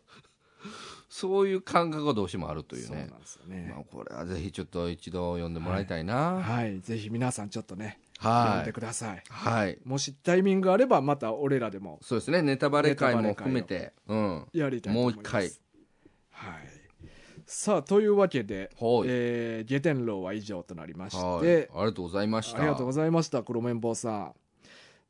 [1.08, 6.40] そういう感覚がどうしてもあるというねそうね、まあ、これはぜひちょっと一度読んでもらいたいな。
[6.42, 8.66] はいぜひ皆さんちょっとね読んはい。
[8.66, 9.78] でくださいはい。
[9.84, 14.46] もしタイミングあればまた俺らでもそうですね、ネタバレ会も含めて、うん。
[14.52, 15.50] やりたいと思いますもう一回
[16.30, 16.68] はい
[17.46, 19.06] さあというわけで、はい。
[19.06, 21.40] えー、ゲテンローは以上となりましはい。
[21.40, 22.58] てありがとうございました。
[22.58, 24.32] ありがとうございました黒綿棒さん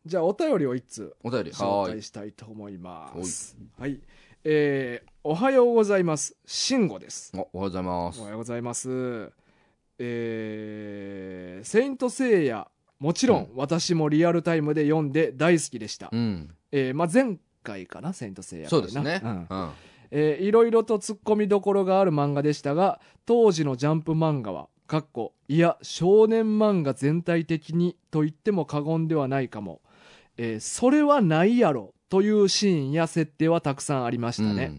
[0.07, 1.51] じゃあお便りを一通お便り。
[1.51, 1.93] 紹はい。
[1.95, 4.01] 介したいと思いますはい、
[4.45, 6.37] えー、おはようございます。
[6.47, 7.33] 慎吾です。
[7.35, 8.21] おおはようございます。
[8.21, 8.29] おは。
[8.31, 9.33] ようございます。
[9.99, 12.69] えー、セイントセイヤ。
[13.01, 13.57] もちろん、うん。
[13.57, 16.55] 私もリアルタイムで読んで大好きでした、うん。
[16.71, 19.21] えーまあ、前回かなセイントセイヤそうですね。
[19.25, 19.47] うん。
[19.51, 19.71] うん。
[20.11, 29.83] えーいろいろと突っ込みどころがある漫画でしたが当時のジャンプ漫画はかっこいや少年漫画全体的にと言っても過言ではないかも、
[30.39, 34.73] えーそれはないやろというシーンや設定はたくさんありましたね、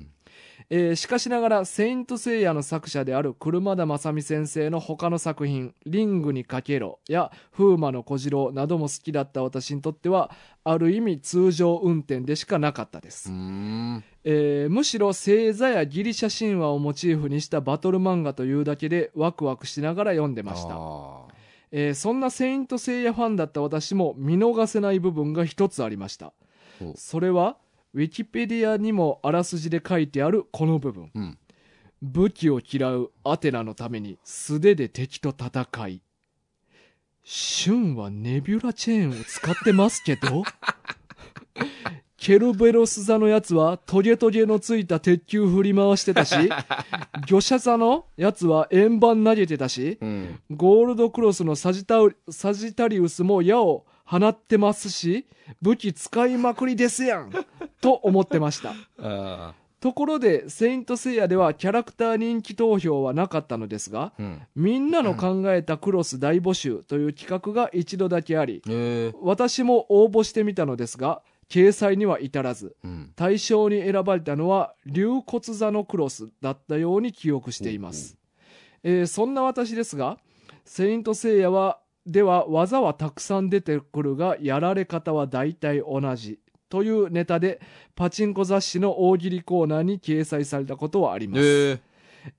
[0.69, 10.29] えーしかしながら「セイント・セイヤ」の作者である車田正美先生の他の作品「リングにかけろ」や「風魔の小次郎」なども好きだった私にとっては
[10.63, 13.31] ある意味通常運転でしかなかったです。
[13.31, 14.03] う、ん。
[14.23, 21.27] えーむしろ星座やギリシャ神話をモチーフにしたバトル漫画というだけでワクワクしながら読んでました、あ
[21.71, 26.27] えーそんな「セイント・セイヤ」ファンだった私も見逃せない部分が一つありました。
[26.27, 26.33] お
[26.95, 27.57] それは
[27.93, 31.05] ウィキペディアにもあらすじで書いてあるこの部分。
[31.05, 31.37] ーうん。
[32.01, 36.01] 武器を嫌うアテナのために素手で敵と戦い。
[37.23, 40.43] シュンはネビュラチェーンを使ってますけど。
[42.17, 46.35] ケルベロス座のやつはトゲトゲのついた鉄球振り回してたし。
[47.27, 49.97] 魚車座のやつは円盤投げてたし。
[50.01, 50.39] うん。
[50.51, 55.27] ゴールドクロスのサジタウサジタリウスも矢を放ってますし
[55.61, 57.31] 武器使いまくりですやん
[57.81, 64.41] と思ってましたあところで、セイントセイヤではキャラクター人気投票はなかったのですが、ーうん。
[64.55, 73.13] みんなの考えたクロス大募集という企画が一度だけあり、えー私も応募してみたのですが、掲載には至らず、うん。
[73.15, 78.17] 対象に選ばれたのは竜骨座のクロスだったように記憶しています。
[78.83, 80.17] えーそんな私ですが、
[80.65, 86.39] セイントセイヤは、では技はたくさん出てくるが、やられ方は大体同じ。
[86.69, 87.59] というネタで、
[87.95, 91.41] パチンコ雑誌の大喜利コーナーに掲載されたことはあります。
[91.41, 91.79] えー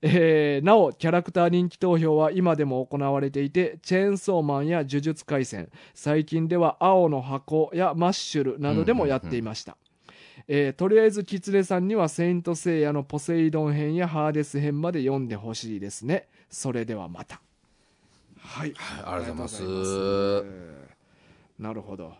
[0.03, 9.77] えーなお、キャラクター人気投票は今でも行われていて、チェーンソーマンや呪術廻戦、最近では青の箱やマッシュルなどでもやっていました。
[10.47, 17.41] えーとりあえずキツネさんにはセイントセイヤのポセイドン編やハーデス編まで読んでほしいですねそれではまた
[18.51, 18.73] はい。
[18.75, 20.43] はい、ありがとうございます。
[21.57, 22.13] なるほど。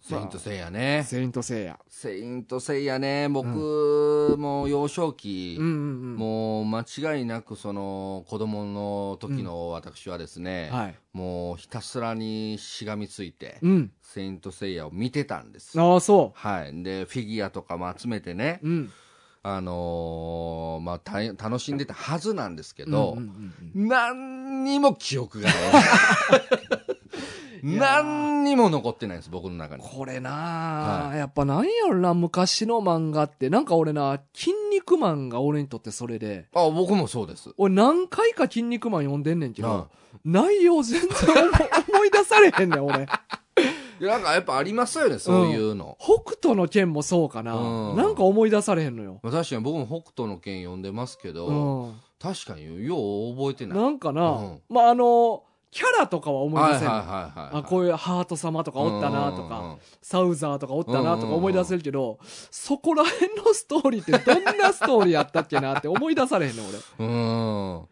[0.00, 1.04] セイントセイヤね。
[1.06, 1.78] セイントセイヤ。
[1.88, 6.16] セイントセイヤね、僕、もう幼少期、うんうんうん。
[6.16, 10.96] もう間違いなくその子供の時の私はですね、はい。
[11.12, 13.92] もうひたすらにしがみついて、うん。
[14.02, 15.80] セイントセイヤを見てたんです。
[15.80, 16.82] ああそはい。
[16.82, 18.92] で、フィギュアとかも集めてね、ううん
[19.44, 23.18] あのーまあ、楽しんでたはずなんですけど、
[23.74, 25.58] 何にも記憶がない。
[27.62, 29.82] 何にも残ってないんです、僕の中に。
[29.82, 33.50] これなあ、はやっぱなんやろな昔の漫画って。
[33.50, 36.46] なんか俺な「筋肉マン」が俺にとってそれで。
[36.54, 37.50] あ、僕もそうです。
[37.56, 39.88] 俺何回か「筋肉マン」読んでんねんけど、は
[40.24, 41.50] 内容全然思
[41.94, 43.06] 思い出されへんねん俺
[44.06, 45.96] なんかやっぱありますよね、そういうの。
[46.00, 47.96] 北斗の剣もそうかな、うん。
[47.96, 52.96] なんか思い出されへんのよ、まあ、確かに僕も北斗の拳読んでますけど、うん、確かによ
[53.30, 53.78] う覚えてない。
[53.78, 54.60] なんかな、うん。
[54.68, 57.60] まああのキャラとかは思い出せんの、はいはいはいはい。
[57.60, 59.78] あこういうハート様とかおったなとか、うんうんうん。
[60.02, 62.18] サウザーとかおったなとか思い出せるけど、
[62.50, 66.62] そこら辺のストーリーってどんなストーリーやったっけなって思い出されへんの
[66.98, 67.06] 俺。
[67.06, 67.88] うん。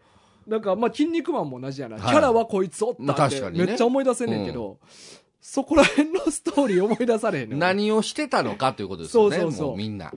[0.46, 2.04] なんかまあ「筋肉マン」も同じやな、はい。
[2.06, 3.64] キャラはこいつおったまあって確かにね。
[3.66, 4.78] めっちゃ思い出せんねんけど、
[5.40, 10.12] そこら辺のストーリー思い出されへんねん俺何をしてたのかということですよね、そうそうそうもうみんな。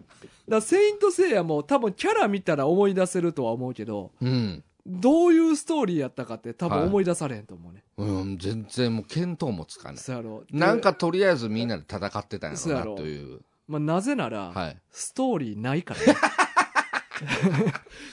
[0.47, 4.63] だセイント・セイヤも多分キャラ見たら思い出せるとは思うけどうん。
[4.85, 9.97] どういうストーリーやったかって多分思い出されへんと思うね、うん、全然もう見当もつかない。
[9.97, 13.39] そうやろでなんかとりあえずみんなで戦ってたんやろうなという。
[13.67, 14.77] まあ、なぜなら、はい。
[14.91, 16.15] ストーリーないからね、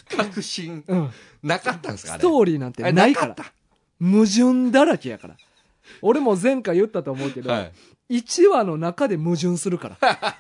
[0.16, 0.84] 確信。
[0.86, 1.10] うん、
[1.42, 2.22] なかったんですかあスれ。
[2.22, 3.34] トーリーなんてないから
[4.00, 5.36] 矛盾だらけやから
[6.02, 7.72] 俺も前回言ったと思うけど、たはい。
[8.18, 10.36] 1話の中で矛盾するから。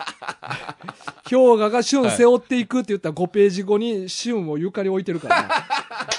[1.28, 5.48] 氷河が旬背負っていくって言ったら5ページ後に旬を床に置いてるからな。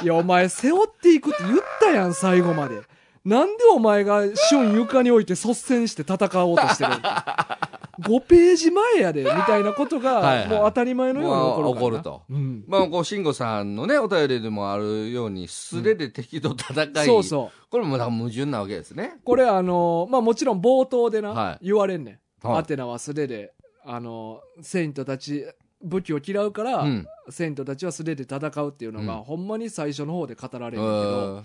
[0.02, 2.82] いや、お前背負っていくって言ったやん、最後まで。
[3.24, 6.96] なんでお前が旬床に置いて率先して戦おうとしてるの
[8.02, 12.64] ?5 ページ前やで、みたいなことがもう当たり前のように起こるとうん。
[12.68, 17.70] まあ、こう、慎吾さんのね、お便りでもあるように、素手で敵と戦い、そうそう。
[17.70, 19.20] これも矛盾なわけですね。
[19.24, 22.48] これあのまあもちろん冒頭でな、はい言われんねん。
[22.48, 23.54] はいアテナは素手で、
[23.86, 25.46] あのセイントたち、
[25.84, 27.08] 武器を嫌うから、うん。
[27.30, 31.44] セイントたちは素手で戦うっていうのが、うんほんまに最初の方で語られえるんだ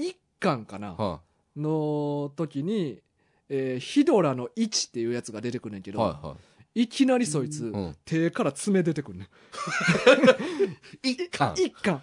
[0.00, 1.20] けど、巻かな、は
[1.56, 3.02] の時に、
[3.48, 5.94] えーヒドラの1っていうやつが出てくるねんけい。
[5.94, 6.36] ど、はいは
[6.74, 11.08] いきなりそいつ、うん手から爪出てくるねん。
[11.08, 11.10] い。
[11.12, 11.54] 一巻。
[11.56, 12.02] 一巻、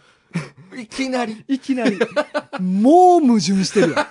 [0.78, 1.46] いきなり。
[1.48, 2.00] いきなり、
[2.60, 4.08] もう矛盾してるや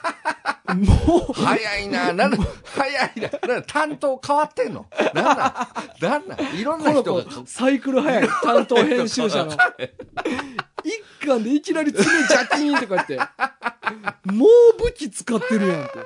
[0.74, 0.78] ん。
[0.78, 2.12] もう、早いな。
[2.12, 3.30] なんだ、早いな。
[3.48, 4.86] なんだ担当変わってんの？
[5.12, 5.36] なんなん
[6.00, 9.50] なんなんいろんな人がサイクル早い、担当編集者の。
[10.84, 13.16] 一巻でいきなり爪ジャキーンとか言って、
[14.32, 15.98] もう武器使ってるやんって。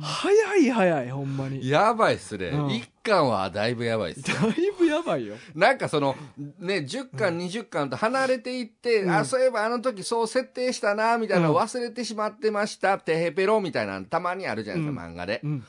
[0.00, 1.68] 早い早い、ほんまに。
[1.68, 2.70] やばいっすねうん。
[2.70, 4.22] 一巻はだいぶやばいっす。
[4.22, 5.36] だいぶやばいよ。
[5.54, 6.16] なんかその、
[6.58, 15.48] ね、10巻、20巻と離れていって、うんあ、そういえばあの時そう設定したな、みたいな忘れてしまってました、てへぺろみたいなのたまにあるじゃないですか、漫画でう。
[15.48, 15.66] ん。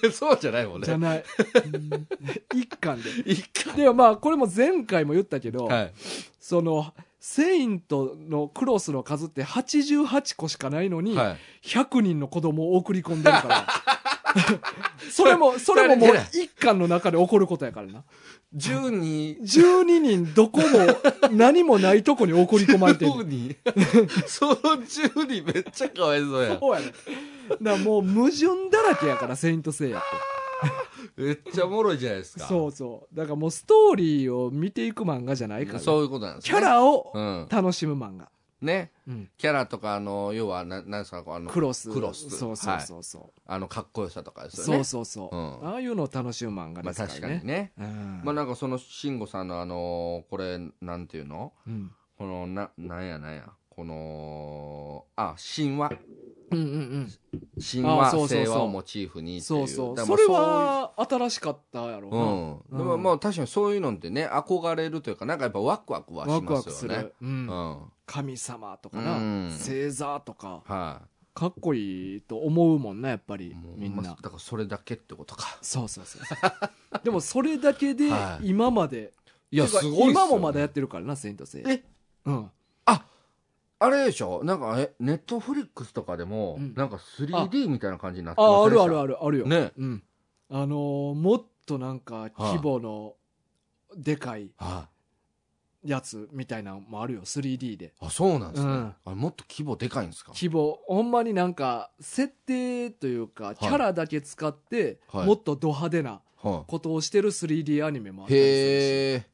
[0.12, 0.86] そうじゃないもんね。
[0.86, 1.24] じゃない。
[1.64, 2.06] うん
[2.54, 3.10] 一巻で。
[3.30, 3.76] 一巻。
[3.76, 5.92] でもまあ、これも前回も言ったけど、はい。
[6.40, 6.92] その、
[7.26, 11.30] セイントのクロスの数って88個しかないのに、は
[11.62, 11.66] い。
[11.66, 13.66] 100人の子供を送り込んでるから。
[15.10, 18.04] それも、それももう一巻の中で起こることやからな。
[18.54, 20.66] 12、12人どこも
[21.32, 23.12] 何もないとこに送り込まれてる。
[23.12, 23.56] 10人
[24.26, 26.58] その10人めっちゃかわいそうやん。
[26.60, 26.86] そうやね。
[27.48, 30.43] だからもう矛盾だらけやから、セイントセイヤって。
[31.16, 32.46] めっちゃおもろいじゃないですか。
[32.46, 33.14] そうそう。
[33.16, 36.58] だからもうストーリーを見ていく漫画じゃないから、そういうことなんですキね。
[36.58, 37.48] ャラをうん。
[37.50, 38.30] 楽しむ漫画。
[38.62, 38.92] ね。
[39.06, 39.30] うん。
[39.36, 41.90] キャラとか、あの、要は、ななんですか、あの、クロス。
[41.92, 42.30] クロス。
[42.30, 43.40] そうそうはいそうそう。
[43.46, 44.78] あの、かっこよさとかですよそね。
[44.80, 47.34] うそうそう、うんああいうのを楽しむ漫画まあですからね。
[47.34, 47.72] 確かにね。
[47.78, 51.52] うんまあなんかその慎吾さんのあのこれなんていうの？
[51.66, 55.90] うんこのななんやなんやこのあ神話
[56.54, 57.10] うんうん
[57.56, 59.38] うそうそう聖話をモチーフにうん。
[59.38, 59.94] っていそうそう。
[59.96, 62.78] だからそれは新しかったやろそういううん、な。
[62.78, 66.96] でもまあ確かにそういうのってね憧れるというかなんかやっぱワクワクはしますよね。
[66.98, 67.14] う。
[67.22, 71.02] うんん神様とかな、うん星座とか、は
[71.32, 73.56] かっこいいと思うもんな、やっぱり。
[73.76, 74.16] みんなまあ。
[74.22, 77.00] だからそれだけってことかそうそうそうそう。
[77.02, 79.12] でもそれだけではい今まで、
[79.50, 81.72] いやすごいね、今もまだやってるからな、セイントセイヤ。
[81.72, 81.84] え？
[82.26, 82.50] うん。
[83.80, 84.42] あれでしょ？
[84.44, 86.74] なんかえネットフリックスとかでも、うん。
[86.74, 89.46] なんか 3D みたいな感じになってまあ、あるあるあるあるよ。
[89.46, 89.72] ね。
[89.76, 90.02] うん。
[90.50, 93.14] あのーもっとなんか規模の
[93.96, 94.88] でかいは
[95.84, 97.86] やつみたいなのもあるよ 3D で。
[97.86, 97.90] い。
[98.00, 98.72] あ、そうなんですね。
[98.72, 98.94] うん。
[99.04, 100.32] あれもっと規模でかいんですか？
[100.34, 105.26] 規模ほんまになんか設定というかキャラだけ使ってはい。
[105.26, 108.30] もっとド派手なはことをしてる 3D アニメもあっい。
[108.30, 108.84] たりするし。
[108.92, 109.26] へえ。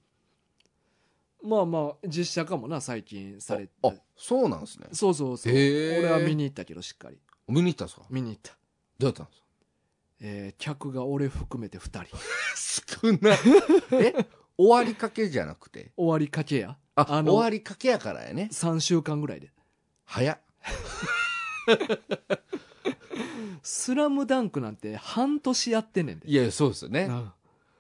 [1.43, 3.73] まあまあ実写化もな最近されて。
[3.83, 4.87] あ、そうなんですね。
[4.93, 7.17] そうそうそうへー俺は見に行ったけどしっかり
[7.49, 8.07] 見に行ったんですか？
[8.11, 8.53] 見に行った
[8.99, 9.45] どうやったんですか？
[10.21, 12.17] えー客が俺含めて2人
[12.55, 13.39] 少ない。
[14.05, 14.27] え？
[14.59, 15.93] 終わりかけじゃなくて？
[15.97, 16.77] 終わりかけや？
[16.97, 18.51] あ、あの終わりかけやからやね。
[18.53, 19.51] 3週間ぐらいで
[20.05, 20.41] 早っ。
[23.63, 27.03] 「スラムダンクなんて半年やってんねんでいや、そうですよね。
[27.05, 27.33] うん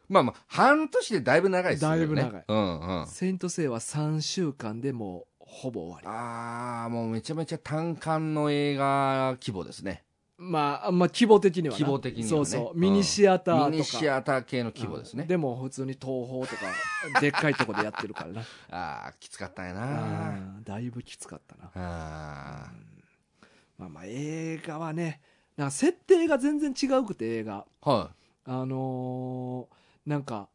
[0.08, 1.96] まあまあ、半年でだいぶ長いですよね。
[1.98, 3.06] だいぶ長いうんうん。
[3.06, 6.06] セイントセイは3週間でもうほぼ終わり。
[6.06, 10.04] ああ、もうめちゃめちゃ単館の映画規模ですね。
[10.38, 11.78] まあまあ規模的にはな。
[11.78, 12.28] 規模的にはね。
[12.30, 12.74] そうそう。
[12.74, 13.70] うんミニシアターとか。
[13.70, 15.22] ミニシアター系の規模ですね。
[15.22, 15.28] うん。
[15.28, 16.72] でも普通に東宝とか
[17.20, 18.40] でっかいとこでやってるからな。
[18.70, 20.30] ああ、きつかったんやな。
[20.30, 20.64] うん。
[20.64, 21.70] だいぶきつかったな。
[21.74, 22.70] あ
[23.76, 25.20] まあまあ映画はね
[25.56, 27.66] なんか設定が全然違うくて映画。
[27.82, 27.90] あ。
[27.90, 28.10] は
[28.44, 30.48] あのーなんか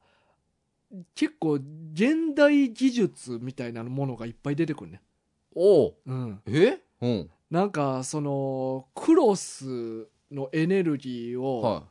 [1.15, 1.53] 結構
[1.93, 4.99] 現代技術みたいなものがいっぱい出てくるねい。
[5.55, 6.79] おううんえ？
[7.01, 7.29] うん。
[7.49, 11.83] なんかそのクロスのエネルギーをは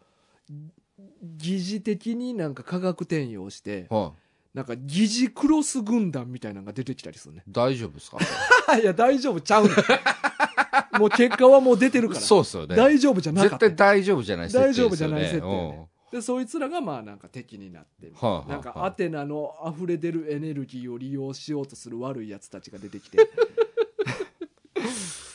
[1.23, 3.95] 疑似的になんか化学転用してい。
[3.95, 4.57] はい。
[4.57, 8.19] なんか疑似クロス軍団みたいなのが出てきたりするね大丈夫ですか？
[8.79, 12.77] いや大丈夫ちゃうねんもう結果はもう出てるからそうっすよね。
[12.77, 23.19] 大丈夫じゃなか絶った対大丈夫じゃない大丈夫じゃない設定ねでそいつらがまあなんか敵になってうんはいはいはいなんかアテナの溢れ出るエネルギーを利用しようとする悪いやつたちが出てきて。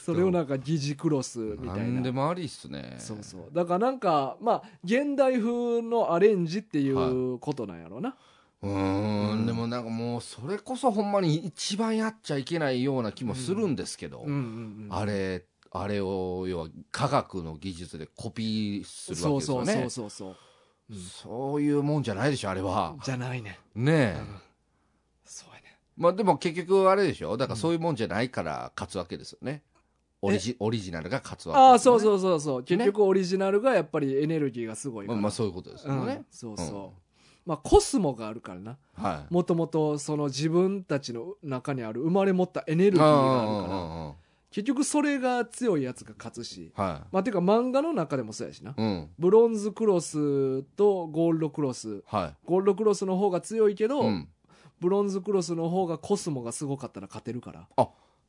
[0.06, 1.84] それをなんか疑似クロスみたな。
[1.84, 2.96] いんでなもありっすね。
[2.98, 3.54] そうそう。
[3.54, 8.16] だからなんかまあ現代風のアレンジっていうことなんやろうな、
[8.62, 9.46] うーん、うん。
[9.46, 19.82] でもなんかもうそれこそほんまに一番やっちゃいけないような気もするんですけど、うんうんうんあれあれを要は科学の技術でコピーするわけそうですよね。
[19.84, 20.49] そうそうそうそ
[20.90, 21.00] う、うん。
[21.00, 22.96] そういうもんじゃないでしょあれは。
[23.04, 24.36] じゃないね、ねえ、うん。
[25.26, 25.78] そうやね。
[25.98, 27.38] まあでも結局あれでしょ。
[27.38, 29.64] だからそういうもんじゃないから勝つわけですよね。
[30.22, 32.02] オリジオリジナルが勝つわけああですよね。
[32.02, 32.64] そうそうそうそう。
[32.64, 36.90] 結局オリジナルがやっぱりエネルギーがすごいまあまあそういうことですうんよね、そうそう、うん。
[37.46, 38.78] まあコスモがあるからな。
[38.96, 39.34] はい。
[39.34, 43.80] もともとその自分たちの中にある生まれ持ったエネルギーがあるから。
[44.10, 44.14] あ
[44.52, 46.72] 結局それが強いやつが勝つし。
[46.76, 48.72] あはまあていうか漫画の中でもそうやしな。
[48.72, 49.10] いうん。
[49.20, 52.04] ブロンズクロスとゴールドクロス。
[52.08, 54.28] はゴールドクロスの方が強いけど、い、うん、
[54.80, 57.68] ブロンズクロスの方がコスモがすごかったら勝てるから。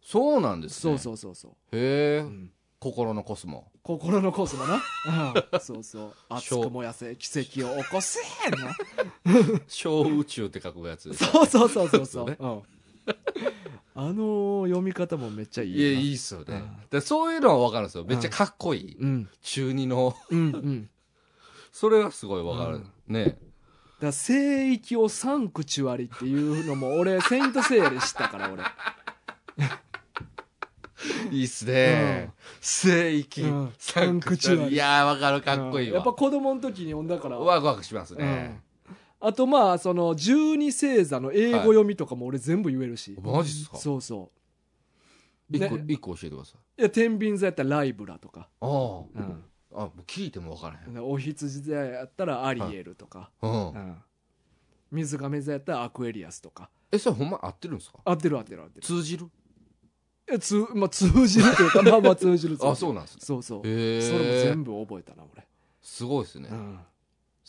[0.02, 2.50] そうなんですそうねそうそうそう、へえ、うん。
[2.78, 3.70] 心のコスモ。
[3.82, 4.76] 心のコスモな、
[5.52, 5.60] うん。
[5.60, 6.14] そうそう。
[6.30, 8.18] 熱く燃やせ奇跡を起こせ
[8.50, 8.74] な
[9.68, 12.06] 小宇宙って書くやつですそうそうそうそう。
[12.06, 12.36] そう、ね。
[12.40, 12.62] うん
[13.94, 16.76] あの読み方もめっちゃいいいやいいっすよね、うん。
[16.90, 18.04] でそういうのは分かるんですよ。
[18.04, 19.28] めっちゃかっこいい、うん。
[19.42, 20.14] 中二の。
[20.30, 20.90] うんうん。
[21.72, 23.24] それはすごい分かる、うんね。
[23.24, 23.36] だか
[24.00, 28.62] ら聖域をサンクチュアリっていうのも俺セイントセイヤで知ったから俺。
[31.30, 33.72] いいっすね、聖域、うん。
[33.78, 34.74] サンクチュアリ。
[34.74, 35.42] いやー分かる。
[35.42, 36.04] かっこいいわ、うん。
[36.04, 37.38] やっぱ子供の時に読んだから。
[37.38, 38.60] ワクワクしますね、
[39.20, 43.76] あとまあその十二星座の英語読みとかも俺全部言えるし、マジっすか？
[43.76, 44.32] そうそ
[45.50, 45.84] 一個ね。
[45.88, 46.58] 一個教えてください。
[46.78, 49.44] ういや天秤座やったらライブラとか、ああ、うん。
[49.72, 53.72] あもう聞いても分からへん、お羊座やったらアリエルとか、うん。
[53.72, 53.96] うん。
[54.90, 56.70] 水亀座やったらアクエリアスとか。
[56.90, 57.98] えそれほんま合ってるんですか？
[58.04, 58.86] 合ってる合ってる合ってる。
[58.86, 59.30] 通じる？
[60.32, 63.20] えつ、まあ、通じるというかまあまあ通じるあそうなんですね。
[63.22, 65.46] そうそう、それも全部覚えたな俺、
[65.82, 66.78] すごいですね、うん、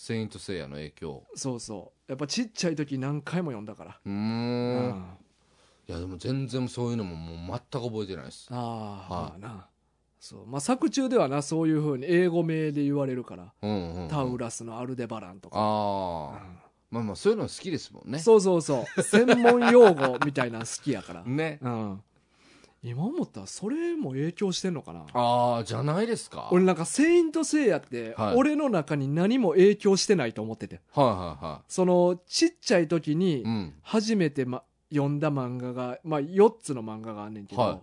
[0.01, 1.23] セイントセイヤの影響。
[1.35, 2.11] そうそう。
[2.11, 3.99] やっぱちっちゃい時何回も読んだから。
[4.03, 4.89] うーうん。
[4.89, 5.17] ん
[5.87, 8.47] いやでも全然そういうのももう全く覚えてないです。
[8.49, 9.31] ああ、はい。
[9.31, 9.67] まあな。
[10.19, 10.47] そう。
[10.47, 16.39] まあ作中ではなそういうふうに英語名で言われるから、うんうん、うん、タウラスのアルデバランとか、ああ
[16.89, 18.17] まあまあそういうの好きですもんね。
[18.17, 19.03] そうそうそう。
[19.03, 21.59] 専門用語みたいなの好きやから、 ね。
[21.61, 22.03] うん、
[22.83, 25.05] 今思ったらそれも影響してんのかな。
[25.13, 26.49] ああじゃないですか。
[26.51, 28.35] 俺なんか「セイント・セイヤ」ってはい。
[28.35, 30.81] 俺の中に何も影響してないと思ってて。
[30.93, 31.15] はいはい
[31.45, 33.73] はそのちっちゃい時にいうん。
[33.83, 37.79] 初めて、ま、読んだ漫画が、まあ、4つの漫画があんねんけど、はい。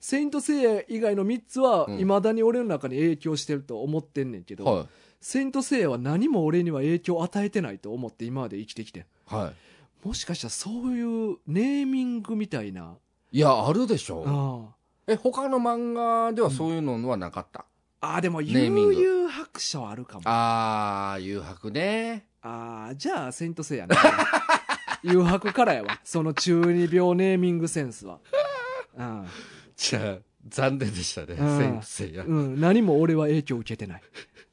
[0.00, 1.98] セイント・セイヤ以外の3つはうん。
[1.98, 4.86] いまだに俺の中に影響してると思ってんねんけど、は
[5.22, 9.02] セイント・セイヤは何も俺には影響を与えてないと思って今まで生きてきてん。
[9.04, 9.52] いは
[10.04, 10.06] い。
[10.06, 11.00] もしかしたらそうい
[11.32, 12.96] うネーミングみたいな、
[13.32, 14.74] いやあるでしょあ
[15.06, 17.64] え他の漫画ではそういうのはなかった、
[18.00, 23.96] あでもネーミング悠々白書はあるかもあああ誘白ねあーじゃあセイント・セイヤね
[25.02, 25.98] 誘白からやわ。
[26.04, 28.20] その中二病ネーミングセンスは。
[28.96, 29.26] うん。
[29.76, 30.18] じゃあ、
[30.48, 31.34] 残念でしたね。
[31.36, 32.24] うんセイントセイヤ。
[32.24, 32.60] うん。
[32.60, 34.02] 何も俺は影響を受けてない。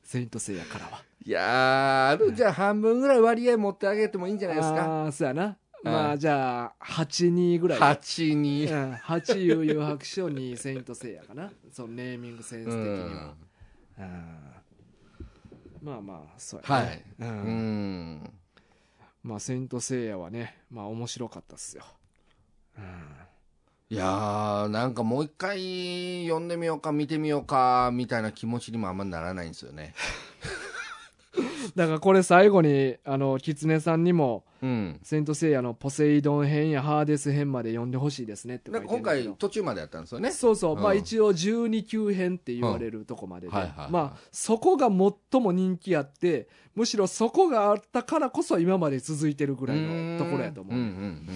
[0.01, 1.03] セイントセイヤからは。
[1.23, 4.83] いやー、あるじゃあ半分ぐらい割合持ってあげてもいいんじゃないですか？
[5.03, 5.55] ああ、そうやな。
[5.83, 7.79] うんまあ、じゃあ、8、2ぐらい。
[7.79, 8.65] 8に。
[8.65, 8.93] うん。
[8.93, 11.51] 8悠々白書2セイントセイヤかな。
[11.71, 13.05] そのネーミングセンス的うには。
[13.05, 13.35] ん。
[13.99, 14.39] うん
[15.81, 17.05] まあまあ、そうやはいね。。
[17.19, 18.33] ううんん。
[19.23, 21.83] まあ、セイントセイヤはね、まあ面白かったっすよ。
[22.77, 22.83] うん
[23.91, 29.95] いやー、なんかもう一回読んでみようか、見てみようか、みたいな気持ちにもあんまならないんですよね。
[31.75, 34.99] だからこれ最後に、あの、キツネさんにも、うん。
[35.03, 40.31] セイントセイヤのポセイドン編やハーデス編まで読んでほしいですねって今回途中までやったんですよね。
[40.31, 43.91] そうそう、まあうん一応12級編って言われるとこまでで、はいはいはい。
[43.91, 50.75] まあそこが最も人気あって、むしろそこがあったからこそ今まで続いてるぐらいのところやと思う。
[50.75, 51.27] うんうん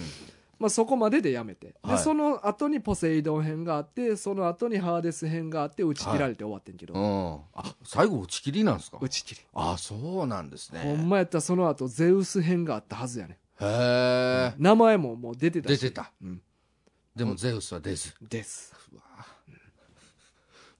[0.64, 1.66] まあそこまででやめて。
[1.66, 7.02] で、はいその後にポセイドン編があって、その後にハーデス編があって打ち切られて終わってんけど、うん。
[7.02, 7.40] うん。
[7.54, 8.96] あ、最後打ち切りなんですか？
[8.98, 9.40] 打ち切り。
[9.52, 10.80] あ、そうなんですね。
[10.80, 13.38] ほんまやったらその後ゼウス編があったはずやね。
[13.60, 14.54] へえ。
[14.56, 15.78] 名前ももう出てたし。
[15.78, 16.10] 出てた。
[16.22, 16.40] うん。
[17.14, 18.14] でもゼウスは出ず。
[18.22, 18.72] です。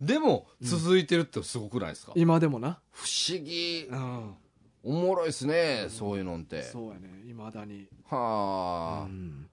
[0.01, 2.13] でも、続いてるってすごくないですか？
[2.17, 2.81] 今でもな。
[2.91, 3.95] 不思議う。
[3.95, 4.35] ん。
[4.83, 6.63] おもろいですね、そういうのって。
[6.63, 7.09] そうやね。
[7.27, 7.87] 未だに。
[8.09, 9.05] はあ。
[9.05, 9.49] うん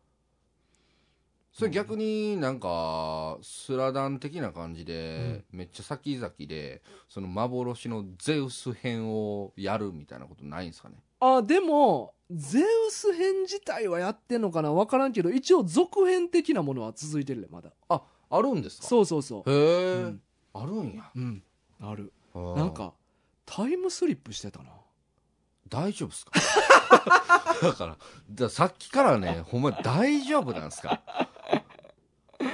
[1.61, 10.95] それ逆になんか、スラダン的な感じで、めっちゃ先々で、その幻のゼウス編をやるみたいなことないんですかね？
[11.19, 17.69] あ、でも、ゼウス編自体はやってんのかなわからんけど、一応続編的なものは続いてるで、まだ。
[17.89, 18.01] あ、
[18.31, 18.87] あるんですか？
[18.87, 19.51] そうそうそう。
[19.51, 20.21] へえ、うん
[20.55, 21.11] あるんや。
[21.15, 21.43] うん。
[21.79, 22.11] ある。
[22.33, 22.95] なんか、
[23.45, 24.71] タイムスリップしてたな。
[25.71, 26.31] 大丈夫ですか？
[27.63, 27.97] だから、
[28.29, 31.01] ださっきからね、 ほんまに大丈夫なんですか？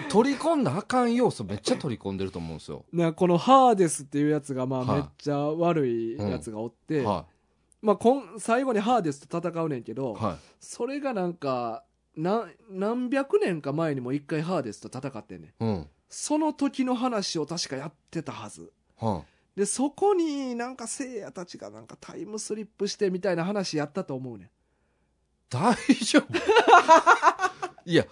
[0.09, 2.85] 取り込んだあかん要素めっちゃ取り込んでると思うんですよ。
[2.93, 7.25] なこのハーデスっていうやつが、まあ、はいめっちゃ悪いやつがおって、は
[7.81, 10.23] まあ、こん最後にハーデスと戦うねんけど、い。
[10.23, 10.37] はい。
[10.59, 11.83] それがなんか、
[12.15, 15.63] な何百年か前にも一回ハーデスと戦ってんねん。
[15.65, 15.87] うん。
[16.09, 18.71] その時の話を確かやってたはず。
[18.99, 19.23] は
[19.57, 24.49] で、そこになんか聖夜たちがなんかタイムスリップしてみたいな話やったと思うねん。
[25.49, 26.25] 大丈夫
[27.83, 28.05] いや、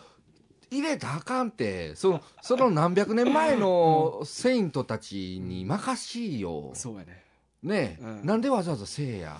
[0.71, 6.71] 入れたらあかんって、その、その何百年前のセイントたちに任しいよ。
[6.73, 7.23] そうやね。
[7.61, 9.37] ねえ、うんなんでわざわざせいや。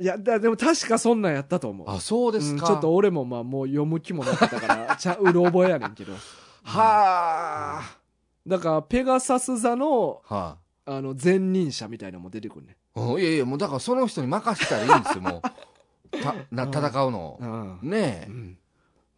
[0.00, 1.90] いや、だでも確かそんなんやったと思う。
[1.90, 2.62] あ、そうですか。
[2.62, 6.14] うんちょっと俺もまあもう読む気もなかったから、 ちゃうろ覚えやねんけど。
[6.62, 7.82] は
[8.46, 10.34] だから、ペガサス座の、あ。
[10.34, 10.67] はあ
[11.00, 12.76] の、前任者みたいなのも出てくるね。
[12.94, 13.00] あ。
[13.00, 15.42] うんいやいや、もうだからその人に任せたらいいんですよ、もう。
[16.22, 17.78] た、な、戦うの。
[17.82, 17.88] ん。
[17.90, 18.26] ねえ。
[18.28, 18.58] うん。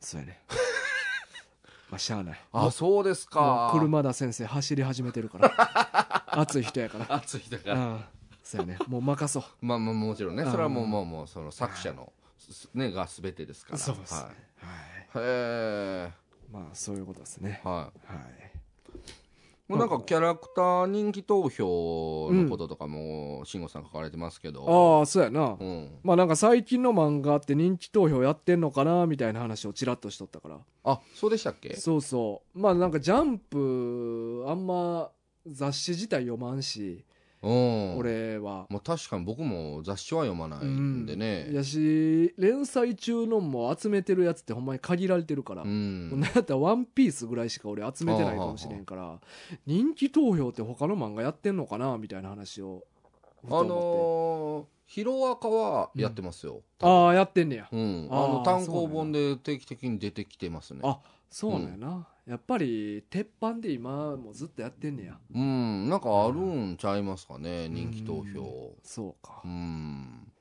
[0.01, 0.43] そうやね。
[1.91, 2.41] まあ、しゃあない。
[2.53, 3.73] あ、そうですもか。
[3.75, 6.25] う車田先生走り始めてるから。
[6.41, 7.15] 熱い人やから。
[7.17, 7.75] 熱いだから。
[7.75, 8.05] うん。
[8.43, 8.79] そうやね。
[8.87, 9.43] もう任そう。
[9.65, 13.79] まあまあもちろんね、うんそれはもうもうもうその作者の、すね、が全てですから。
[13.79, 14.21] そうですね。
[14.21, 14.27] は。
[14.27, 14.35] はいい。
[14.35, 16.13] へえ。
[16.51, 17.61] まあ、そういうことですね。
[17.65, 17.93] ははい。
[19.75, 19.79] い。
[19.79, 24.99] もうなんかキャラクター人気投票のこととかも、慎吾さん書かれてますけど。
[24.99, 25.57] ああ、そうやな。
[25.59, 25.99] うん。
[26.03, 30.59] まあなんか最近の漫画って人気投票やってんのかなみたいな話をちらっとしとったから。
[30.85, 31.77] あ、そうでしたっけ？
[31.77, 32.59] そうそう。
[32.59, 35.11] まあなんかジャンプ、あんま
[35.47, 37.10] 雑誌自体読まんし、うん。。
[37.43, 38.67] 俺は。
[38.69, 41.49] まあ確かに僕も雑誌は読まないんでね。
[41.53, 45.63] やし、連載中のも集めてるやつってほんまに限られてるから。
[45.63, 46.11] うん。
[46.11, 49.19] なんやったらワンピースぐらいしか俺集めてないかもしれんから、
[49.67, 52.85] 人気投票って他の漫画やってんのかなみたいな話を。
[53.47, 56.61] あのー、ヒロアカはやってますよ。
[56.81, 57.69] ああ、やってんねや。
[57.73, 58.09] うん。
[58.11, 60.81] あの、単行本で定期的に出てきてますね。
[60.83, 60.99] あ、
[61.31, 62.07] そうなんやな。
[62.27, 65.19] やっぱり、鉄板で今もずっとやってんねや。
[65.35, 65.89] うん。
[65.89, 68.75] なんかあるんちゃいますかね、人気投票。
[68.83, 69.49] そうかう。
[69.49, 70.33] ん。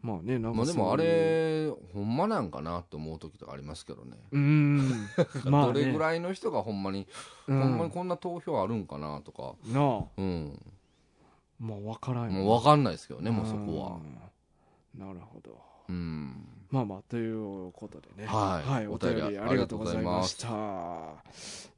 [0.00, 4.16] まあね、なんかまあでもあれ、ほんまなんかなって思う時とかありますけどね。
[4.32, 4.78] うーん。
[5.50, 7.06] まあ、ね、どれぐらいの人がほんまに、
[7.46, 9.54] うん、ほんまにこんな投票あるんかなとか。
[9.66, 10.58] なあ、うん。
[11.58, 13.96] もう分からんよもうわかんないですけどね、もうそこは。
[13.96, 14.18] うん
[14.94, 15.58] なるほど。
[15.88, 16.61] うん。
[16.72, 18.26] まあまあ、ということでね。
[18.26, 18.86] はい。
[18.86, 20.48] おお便りありがとうございました。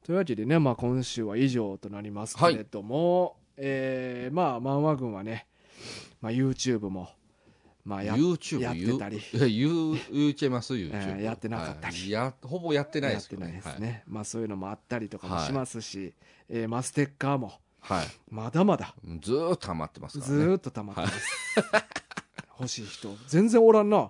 [0.05, 5.47] というわけでね、まあ今週は以上となりますけれども、えーまあ漫画軍はね、
[6.21, 7.09] まあ YouTube も、
[7.83, 9.21] まあや YouTube やってたり。
[9.53, 11.95] 言う言っちゃいます？YouTube、 えーやってなかったり。
[11.97, 12.09] はい。
[12.09, 14.03] やほぼやってないやってですけどねないですね。
[14.07, 16.13] まあそういうのもあったりとかもしますし、
[16.47, 17.47] えーまあステッカーも、
[17.81, 20.37] はい、はいまだまだずーっと溜まってますからね。
[20.37, 21.25] ずーっと溜まってます。
[22.57, 24.09] 欲しい人、全然おらんな。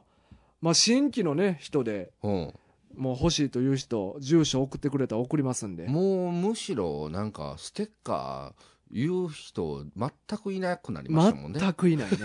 [0.62, 2.53] まあ、新規のね、人で、うん
[2.97, 5.86] もう欲しいという人、住所送ってくれたら送りますんで。
[5.88, 12.18] もうむしろなんかステッカー言う人全くいなくなりましたもんね全くいないね。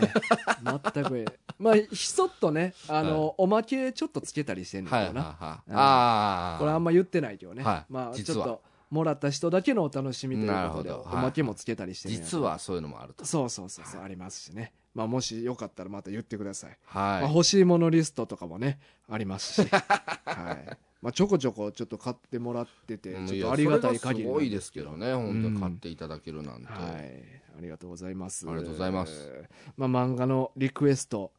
[0.93, 1.35] 全くいない。
[1.59, 5.22] まあ、ひそっとね、あの、はいおまけちょっとつけたりしてんのはいかな。
[5.22, 7.62] はいはいうんああこれあんま言ってないけどね。
[7.62, 14.72] はいまあ、ちょっと、もらった人だけのお楽しみということで、おまけもつけたりしてるんや実はそういうのもあるとそうそうそうそう、ありますしね。
[14.95, 16.70] まあ、もしよかったらまた言ってください。
[16.84, 18.78] はい、まあ、欲しいものリストとかもね、
[19.09, 19.68] ありますし。
[19.70, 20.76] はい。
[21.03, 27.22] まあ、ちょこちょこちょっと買ってもらってて、うんちょっとありがたい限りすごいですけどね本当買っていただけるなんて、はい。
[27.57, 28.47] ありがとうございます。
[28.47, 29.45] ありがとうございます。
[29.76, 31.32] まあ、漫画のリクエスト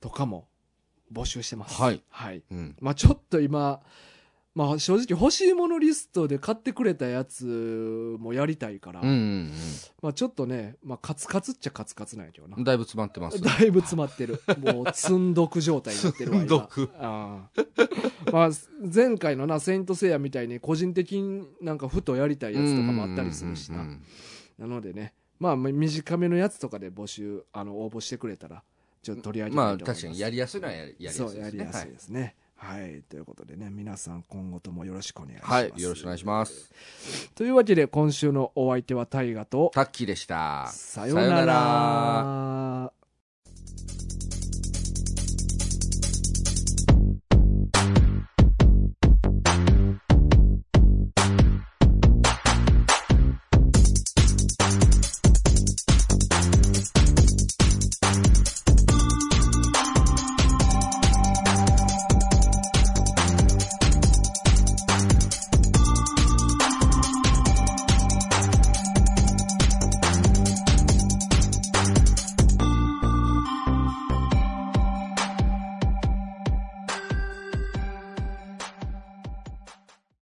[0.00, 0.46] とかも
[1.12, 1.80] 募集してます。
[1.80, 2.02] はい。
[2.10, 2.42] はい。
[2.50, 3.80] うんまあ、ちょっと今、
[4.56, 9.52] まあ、正直欲しいものリストで買ってくれたやつもやりたいから、うんうん
[10.02, 12.64] まあ、ちょっまあ、ね、まあ、カツカツっちゃカツカツなんやけどなうん。
[12.64, 14.40] だいぶ詰まってますだいぶ詰まってる。
[14.58, 16.46] もう、積んどく状態になってるわ、今。
[16.48, 17.48] 積んどくあ
[18.26, 18.50] あまあ、
[18.94, 23.80] 前回のな、セイントセイヤみたいに個人的になんかふとやりたいやつとかもあったりするしな。
[23.80, 24.02] うんうんうん
[24.58, 28.62] なのでね、まあ、短めのやつとかで募集、あの、応募してくれたら、
[29.02, 30.00] ちょっと取り上げたまあいと思います。
[30.02, 32.20] 確かにやりやすいのはやりやすいですそう、ねやりやすいですね。
[32.20, 32.34] はい、
[33.08, 35.52] ということでね、皆さん今後ともよろしくお願いします。
[35.52, 36.72] はい、はい、よろしくお願いします。
[37.34, 40.68] というわけで、今週のお相手は大ガと、タッキーでした。
[40.72, 42.92] さようなら